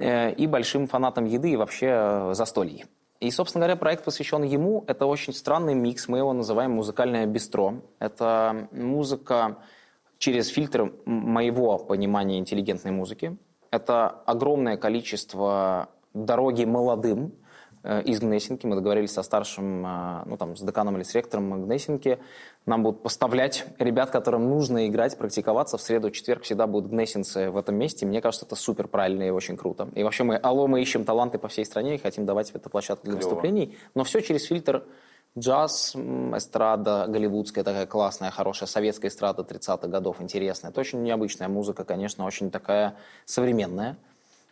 [0.00, 2.86] Э, и большим фанатом еды и вообще э, застольей.
[3.20, 4.82] И, собственно говоря, проект посвящен ему.
[4.86, 7.82] Это очень странный микс, мы его называем музыкальное бистро.
[7.98, 9.58] Это музыка
[10.16, 13.36] через фильтр моего понимания интеллигентной музыки.
[13.70, 17.34] Это огромное количество дороги молодым
[17.82, 18.64] э, из Гнесинки.
[18.66, 22.18] Мы договорились со старшим, ну там, с деканом или с ректором Гнесинки.
[22.66, 25.78] Нам будут поставлять ребят, которым нужно играть, практиковаться.
[25.78, 28.04] В среду, четверг всегда будут гнесинцы в этом месте.
[28.04, 29.88] Мне кажется, это супер правильно и очень круто.
[29.94, 33.06] И вообще мы, алло, мы ищем таланты по всей стране и хотим давать эту площадку
[33.06, 33.28] для Клево.
[33.28, 33.78] выступлений.
[33.94, 34.84] Но все через фильтр
[35.38, 40.70] Джаз, эстрада голливудская, такая классная, хорошая, советская эстрада 30-х годов, интересная.
[40.70, 42.96] Это очень необычная музыка, конечно, очень такая
[43.26, 43.96] современная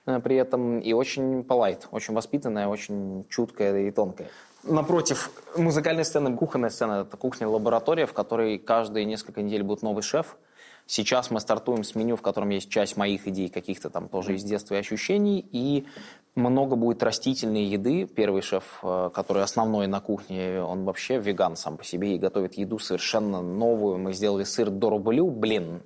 [0.06, 4.28] э, при этом и очень полайт, очень воспитанная, очень чуткая и тонкая.
[4.64, 10.36] Напротив музыкальной сцены, кухонная сцена– это кухня-лаборатория, в которой каждые несколько недель будет новый шеф–
[10.90, 14.42] Сейчас мы стартуем с меню, в котором есть часть моих идей, каких-то там тоже из
[14.42, 15.86] детства и ощущений, и
[16.34, 18.06] много будет растительной еды.
[18.06, 22.54] Первый шеф, э, который основной на кухне, он вообще веган сам по себе и готовит
[22.54, 23.98] еду совершенно новую.
[23.98, 25.82] Мы сделали сыр дорублю, блин,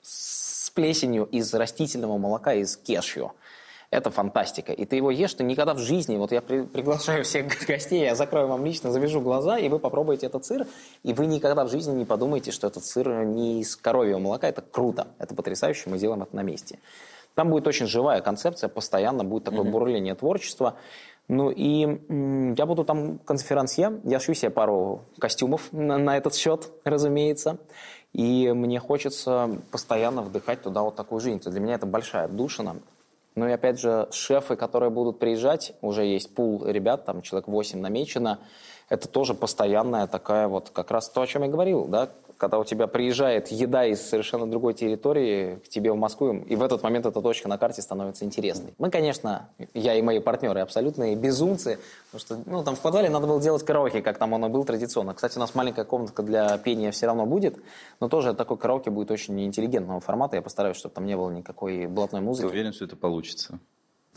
[0.00, 3.32] с плесенью из растительного молока из кешью.
[3.90, 4.72] Это фантастика.
[4.72, 8.14] И ты его ешь, ты никогда в жизни, вот я при, приглашаю всех гостей, я
[8.14, 10.66] закрою вам лично, завяжу глаза, и вы попробуете этот сыр,
[11.04, 14.46] и вы никогда в жизни не подумаете, что этот сыр не из коровьего молока.
[14.46, 16.80] Это круто, это потрясающе, мы делаем это на месте.
[17.34, 19.70] Там будет очень живая концепция, постоянно будет такое mm-hmm.
[19.70, 20.74] бурление творчества.
[21.28, 21.82] Ну и
[22.56, 27.58] я буду там конферансье, я шью себе пару костюмов на, на этот счет, разумеется.
[28.12, 31.40] И мне хочется постоянно вдыхать туда вот такую жизнь.
[31.44, 32.76] Для меня это большая отдушина.
[33.38, 37.80] Ну и опять же, шефы, которые будут приезжать, уже есть пул ребят, там человек 8
[37.80, 38.40] намечено,
[38.88, 42.64] это тоже постоянная такая вот, как раз то, о чем я говорил, да, когда у
[42.64, 47.04] тебя приезжает еда из совершенно другой территории к тебе в Москву, и в этот момент
[47.04, 48.74] эта точка на карте становится интересной.
[48.78, 51.78] Мы, конечно, я и мои партнеры абсолютные безумцы,
[52.10, 55.14] потому что ну, там в подвале надо было делать караоке, как там оно было традиционно.
[55.14, 57.56] Кстати, у нас маленькая комнатка для пения все равно будет,
[58.00, 60.36] но тоже такой караоке будет очень интеллигентного формата.
[60.36, 62.46] Я постараюсь, чтобы там не было никакой блатной музыки.
[62.46, 63.58] Ты уверен, что это получится?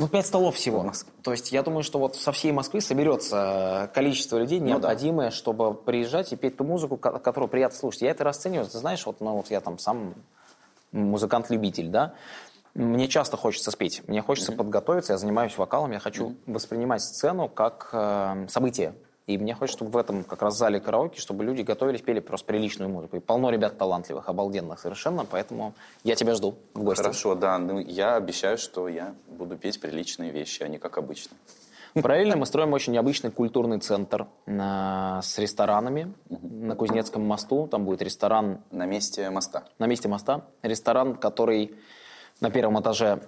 [0.02, 0.91] Ну, пять столов всего.
[1.22, 5.38] То есть я думаю, что вот со всей Москвы соберется количество людей необходимое, ну, да.
[5.38, 8.02] чтобы приезжать и петь ту музыку, которую приятно слушать.
[8.02, 8.68] Я это расцениваю.
[8.68, 10.16] Ты знаешь, вот, ну, вот я там сам
[10.91, 12.16] музыкант-любитель, да,
[12.74, 14.58] мне часто хочется спеть, мне хочется mm-hmm.
[14.58, 16.54] подготовиться, я занимаюсь вокалом, я хочу mm-hmm.
[16.54, 18.95] воспринимать сцену как э, событие.
[19.34, 22.48] И мне хочется, чтобы в этом как раз зале караоке, чтобы люди готовились, пели просто
[22.48, 23.18] приличную музыку.
[23.18, 25.74] И полно ребят талантливых, обалденных совершенно, поэтому
[26.04, 27.02] я тебя жду в гости.
[27.02, 27.58] Хорошо, да.
[27.58, 31.38] Ну, я обещаю, что я буду петь приличные вещи, а не как обычно.
[31.94, 37.68] Параллельно мы строим очень необычный культурный центр на, с ресторанами на Кузнецком мосту.
[37.68, 38.62] Там будет ресторан...
[38.72, 39.66] На месте моста?
[39.78, 40.46] На месте моста.
[40.62, 41.76] Ресторан, который
[42.42, 43.22] на первом этаже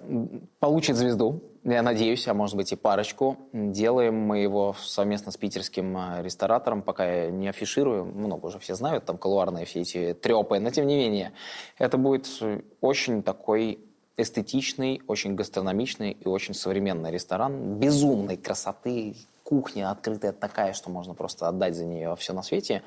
[0.58, 3.38] получит звезду, я надеюсь, а может быть и парочку.
[3.52, 8.74] Делаем мы его совместно с питерским а, ресторатором, пока я не афиширую, много уже все
[8.74, 11.32] знают, там колуарные все эти трепы, но тем не менее,
[11.78, 12.28] это будет
[12.82, 13.78] очень такой
[14.18, 21.48] эстетичный, очень гастрономичный и очень современный ресторан, безумной красоты, кухня открытая такая, что можно просто
[21.48, 22.82] отдать за нее все на свете.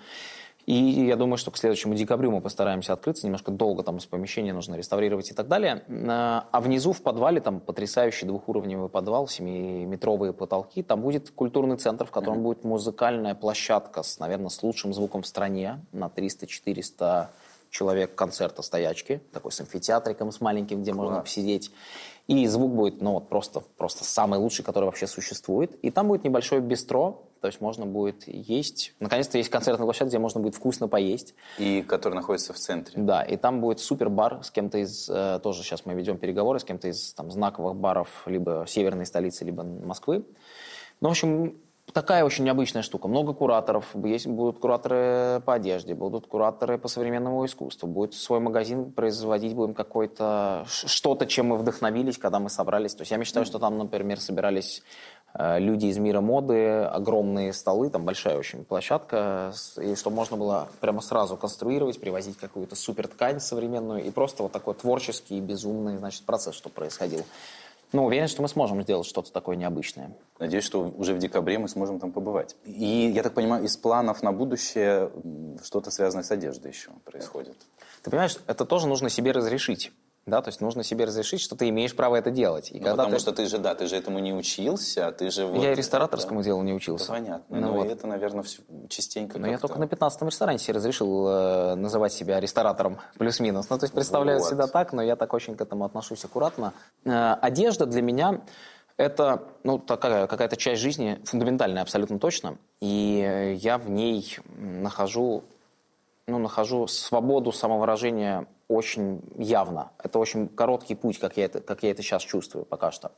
[0.67, 3.25] И я думаю, что к следующему декабрю мы постараемся открыться.
[3.25, 5.85] Немножко долго там с помещения нужно реставрировать и так далее.
[5.87, 10.83] А внизу в подвале, там потрясающий двухуровневый подвал, семиметровые потолки.
[10.83, 12.43] Там будет культурный центр, в котором mm-hmm.
[12.43, 17.27] будет музыкальная площадка с, наверное, с лучшим звуком в стране на 300-400
[17.69, 21.05] человек концерта стоячки, такой с амфитеатриком, с маленьким, где Класс.
[21.05, 21.71] можно посидеть.
[22.27, 25.75] И звук будет, ну, вот просто, просто самый лучший, который вообще существует.
[25.81, 28.93] И там будет небольшое бистро, то есть можно будет есть.
[28.99, 31.35] Наконец-то есть концертная площадка, где можно будет вкусно поесть.
[31.57, 33.01] И который находится в центре.
[33.01, 36.59] Да, и там будет супер бар с кем-то из, э, тоже сейчас мы ведем переговоры
[36.59, 40.25] с кем-то из там знаковых баров либо северной столицы, либо Москвы.
[40.99, 41.55] Ну, в общем,
[41.93, 43.07] такая очень необычная штука.
[43.07, 43.95] Много кураторов.
[43.95, 47.87] Есть, будут кураторы по одежде, будут кураторы по современному искусству.
[47.87, 52.95] Будет свой магазин производить, будем какой-то что-то, чем мы вдохновились, когда мы собрались.
[52.95, 54.83] То есть я мечтаю, что там, например, собирались
[55.33, 60.67] э, люди из мира моды, огромные столы, там большая очень площадка, и чтобы можно было
[60.79, 66.23] прямо сразу конструировать, привозить какую-то супер ткань современную, и просто вот такой творческий, безумный, значит,
[66.25, 67.25] процесс, что происходил.
[67.93, 70.11] Ну, уверен, что мы сможем сделать что-то такое необычное.
[70.39, 72.55] Надеюсь, что уже в декабре мы сможем там побывать.
[72.65, 75.09] И, я так понимаю, из планов на будущее
[75.63, 77.55] что-то связанное с одеждой еще происходит.
[78.03, 79.91] Ты понимаешь, это тоже нужно себе разрешить.
[80.27, 82.71] Да, то есть нужно себе разрешить, что ты имеешь право это делать.
[82.71, 83.21] И ну, когда потому ты...
[83.21, 85.45] что ты же, да, ты же этому не учился, ты же...
[85.45, 86.45] Вот, я и рестораторскому да.
[86.45, 87.07] делу не учился.
[87.07, 87.57] Да, понятно.
[87.57, 87.87] Ну, ну вот.
[87.87, 92.41] это, наверное, все частенько Но я только на 15-м ресторане себе разрешил э, называть себя
[92.41, 93.69] ресторатором плюс-минус.
[93.69, 94.47] Ну, то есть представляю вот.
[94.47, 96.73] всегда так, но я так очень к этому отношусь аккуратно.
[97.05, 98.41] Э, одежда для меня
[98.97, 102.57] это ну, такая какая-то часть жизни, фундаментальная абсолютно точно.
[102.81, 105.45] И я в ней нахожу,
[106.27, 109.91] ну, нахожу свободу самовыражения очень явно.
[110.03, 113.11] Это очень короткий путь, как я это, как я это сейчас чувствую пока что.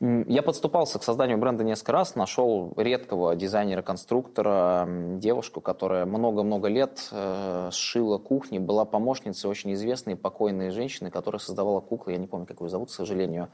[0.00, 4.84] Я подступался к созданию бренда несколько раз, нашел редкого дизайнера-конструктора,
[5.20, 11.78] девушку, которая много-много лет э, сшила кухни, была помощницей очень известной покойной женщины, которая создавала
[11.78, 13.48] куклы, я не помню, как ее зовут, к сожалению,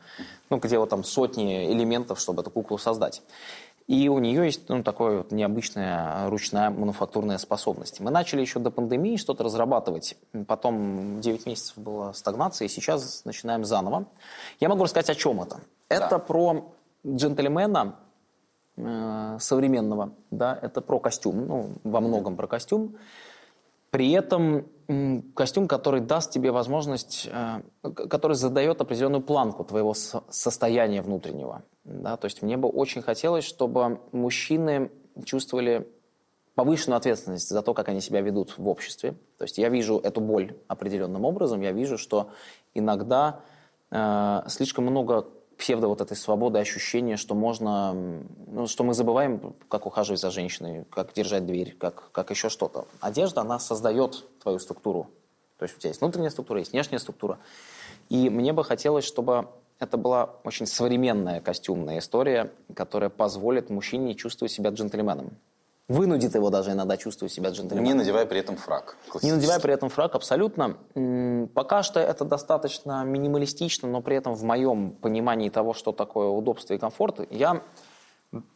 [0.49, 3.21] ну, где вот там сотни элементов, чтобы эту куклу создать.
[3.89, 8.01] И у нее есть ну, такая вот необычная ручная мануфактурная способность.
[8.01, 10.14] Мы начали еще до пандемии что-то разрабатывать.
[10.47, 14.05] Потом 9 месяцев была стагнация, и сейчас начинаем заново.
[14.61, 15.61] Я могу рассказать, о чем это.
[15.89, 16.18] Это да.
[16.18, 16.70] про
[17.07, 17.97] джентльмена
[18.76, 20.12] э, современного.
[20.30, 20.59] Да?
[20.61, 22.95] Это про костюм, ну, во многом про костюм.
[23.91, 24.66] При этом
[25.34, 31.62] костюм, который даст тебе возможность, э, который задает определенную планку твоего состояния внутреннего.
[31.84, 32.16] Да?
[32.16, 34.91] То есть мне бы очень хотелось, чтобы мужчины
[35.24, 35.86] чувствовали
[36.55, 39.12] повышенную ответственность за то, как они себя ведут в обществе.
[39.36, 42.30] То есть я вижу эту боль определенным образом, я вижу, что
[42.74, 43.41] иногда
[43.91, 45.26] э, слишком много
[45.59, 47.93] псевдо вот этой свободы, ощущения, что можно,
[48.47, 52.87] ну, что мы забываем, как ухаживать за женщиной, как держать дверь, как, как еще что-то.
[53.01, 55.11] Одежда, она создает твою структуру.
[55.59, 57.39] То есть у тебя есть внутренняя структура, есть внешняя структура.
[58.09, 59.49] И мне бы хотелось, чтобы
[59.81, 65.33] это была очень современная костюмная история, которая позволит мужчине чувствовать себя джентльменом
[65.89, 67.84] вынудит его даже иногда чувствовать себя джентльменом.
[67.84, 68.97] Не надевая при этом фраг.
[69.22, 70.76] Не надевая при этом фраг, абсолютно.
[71.55, 76.74] Пока что это достаточно минималистично, но при этом в моем понимании того, что такое удобство
[76.74, 77.62] и комфорт, я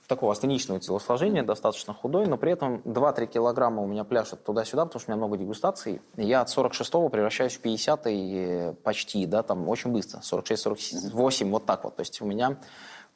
[0.06, 5.00] такого астеничного телосложения, достаточно худой, но при этом 2-3 килограмма у меня пляшет туда-сюда, потому
[5.00, 6.02] что у меня много дегустаций.
[6.18, 11.84] Я от 46-го превращаюсь в 50 и почти, да, там очень быстро, 46-48, вот так
[11.84, 11.96] вот.
[11.96, 12.58] То есть у меня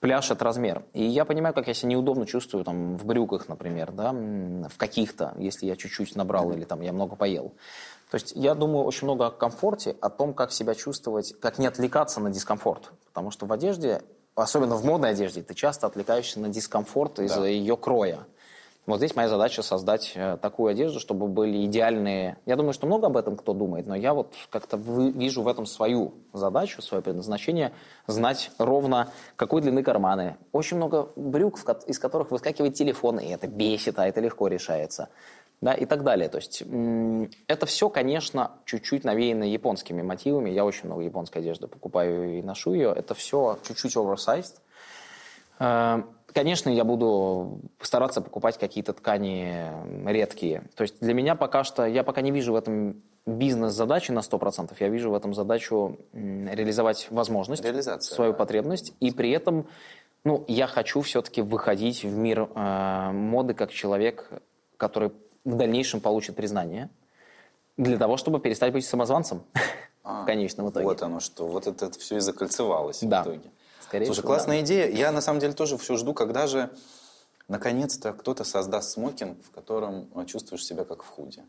[0.00, 0.84] пляшет размер.
[0.92, 5.34] И я понимаю, как я себя неудобно чувствую там, в брюках, например, да, в каких-то,
[5.38, 7.52] если я чуть-чуть набрал или там я много поел.
[8.10, 11.66] То есть я думаю очень много о комфорте, о том, как себя чувствовать, как не
[11.66, 12.92] отвлекаться на дискомфорт.
[13.08, 14.02] Потому что в одежде,
[14.34, 17.46] особенно в модной одежде, ты часто отвлекаешься на дискомфорт из-за да.
[17.48, 18.20] ее кроя.
[18.86, 22.38] Вот здесь моя задача создать э, такую одежду, чтобы были идеальные...
[22.46, 25.66] Я думаю, что много об этом кто думает, но я вот как-то вижу в этом
[25.66, 27.72] свою задачу, свое предназначение,
[28.06, 30.36] знать ровно, какой длины карманы.
[30.52, 35.08] Очень много брюк, из которых выскакивает телефон, и это бесит, а это легко решается.
[35.60, 36.28] Да, и так далее.
[36.28, 36.62] То есть
[37.48, 40.50] это все, конечно, чуть-чуть навеяно японскими мотивами.
[40.50, 42.92] Я очень много японской одежды покупаю и ношу ее.
[42.94, 44.56] Это все чуть-чуть oversized.
[45.58, 46.02] Э,
[46.36, 49.70] конечно, я буду стараться покупать какие-то ткани
[50.04, 50.64] редкие.
[50.74, 54.76] То есть для меня пока что, я пока не вижу в этом бизнес-задачи на 100%,
[54.78, 58.38] я вижу в этом задачу реализовать возможность, Реализация, свою да.
[58.38, 59.66] потребность, и при этом
[60.24, 64.30] ну, я хочу все-таки выходить в мир э, моды как человек,
[64.76, 65.12] который
[65.46, 66.90] в дальнейшем получит признание,
[67.78, 69.42] для того, чтобы перестать быть самозванцем
[70.04, 70.84] А, в конечном итоге.
[70.84, 71.46] Вот оно что.
[71.46, 73.22] Вот это, все и закольцевалось Да.
[73.22, 73.50] в итоге.
[73.88, 74.88] Скорее Слушай, всего, классная идея.
[74.90, 76.70] Я на самом деле тоже все жду, когда же
[77.48, 81.44] наконец-то кто-то создаст смокинг, в котором э, чувствуешь себя как в худе.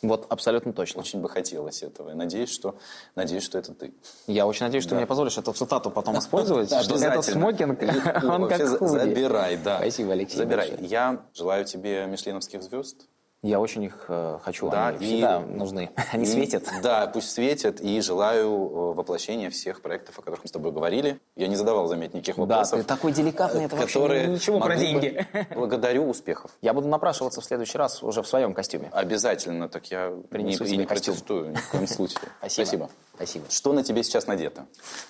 [0.00, 1.00] Вот абсолютно точно.
[1.00, 2.10] Очень бы хотелось этого.
[2.10, 2.76] И надеюсь, что,
[3.14, 3.92] надеюсь, что это ты.
[4.26, 4.96] Я очень надеюсь, что Да.
[4.96, 7.82] мне позволишь эту цитату потом использовать, что этот смокинг,
[8.24, 8.88] он как худи.
[8.88, 9.76] Забирай, да.
[9.78, 10.74] Спасибо, Алексей, Забирай.
[10.80, 12.96] Я желаю тебе мишленовских звезд.
[13.44, 15.90] Я очень их э, хочу, Да, они и- всегда нужны.
[16.12, 16.62] Они И- светят.
[16.80, 17.80] Да, пусть светят.
[17.80, 21.18] И желаю э, воплощения всех проектов, о которых мы с тобой говорили.
[21.34, 22.78] Я не задавал, заметь, никаких Да, вопросов.
[22.78, 25.26] ты такой деликатный, это вообще которые ничего про деньги.
[25.56, 26.52] Благодарю, успехов.
[26.62, 28.88] Я буду напрашиваться в следующий раз уже в своем костюме.
[28.92, 31.14] Обязательно, так я Принесу не, не костюм.
[31.14, 32.20] протестую ни в коем случае.
[32.48, 32.90] Спасибо.
[33.16, 33.46] Спасибо.
[33.50, 34.66] Что на тебе сейчас надето?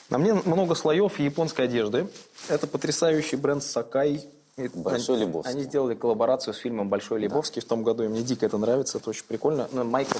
[0.08, 2.08] На мне много слоев японской одежды.
[2.48, 4.24] Это потрясающий бренд Сакай.
[4.56, 5.52] Большой они, Лебовский.
[5.52, 8.98] Они сделали коллаборацию с фильмом «Большой Лебовский» в том году, и мне дико это нравится,
[8.98, 9.68] это очень прикольно.
[9.72, 10.18] Ну, майка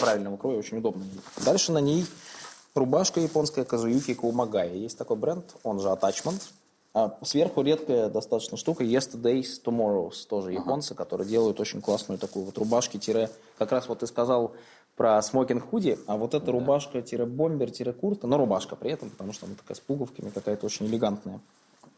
[0.00, 1.04] правильного кроя, очень удобно.
[1.44, 2.04] Дальше на ней
[2.74, 4.74] рубашка японская Казуюки Каумагая.
[4.74, 6.42] Есть такой бренд, он же Attachment.
[6.92, 12.58] А сверху редкая достаточно штука Yesterday's Tomorrows, тоже японцы, которые делают очень классную такую вот
[12.58, 14.52] рубашки, тире, как раз вот ты сказал
[14.96, 19.76] про смокинг худи, а вот эта рубашка-бомбер-куртка, но рубашка при этом, потому что она такая
[19.76, 21.40] с пуговками, какая-то очень элегантная.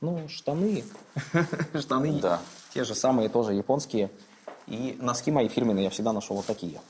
[0.00, 0.84] Ну, штаны.
[1.78, 2.40] штаны Да.
[2.74, 4.10] те же самые, тоже японские.
[4.66, 6.80] И носки мои фирменные я всегда ношу вот такие.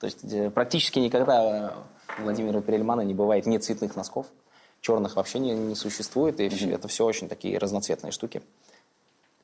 [0.00, 1.74] То есть э, практически никогда
[2.18, 4.26] у Владимира Перельмана не бывает не цветных носков.
[4.80, 8.42] Черных вообще не, не существует, и всё- это все очень такие разноцветные штуки.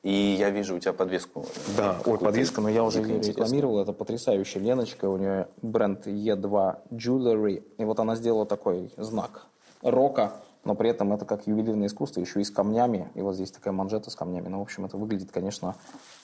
[0.03, 1.45] И я вижу у тебя подвеску.
[1.75, 3.79] Да, ой, подвеска, но я уже ее рекламировал.
[3.79, 5.09] Это потрясающая Леночка.
[5.09, 7.63] У нее бренд E2 Jewelry.
[7.79, 9.47] И вот она сделала такой знак
[9.81, 10.35] рока,
[10.65, 13.09] но при этом это как ювелирное искусство, еще и с камнями.
[13.15, 14.47] И вот здесь такая манжета с камнями.
[14.49, 15.75] Ну, в общем, это выглядит, конечно,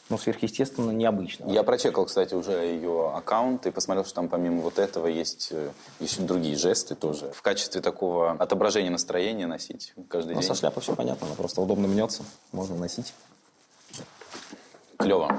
[0.10, 1.46] ну, сверхъестественно необычно.
[1.50, 5.70] Я прочекал, кстати, уже ее аккаунт и посмотрел, что там помимо вот этого есть э,
[6.00, 7.32] еще другие жесты тоже.
[7.34, 10.48] В качестве такого отображения настроения носить каждый Ну, день.
[10.50, 13.14] со шляпой все понятно, она просто удобно мнется, можно носить.
[14.98, 15.32] Клево.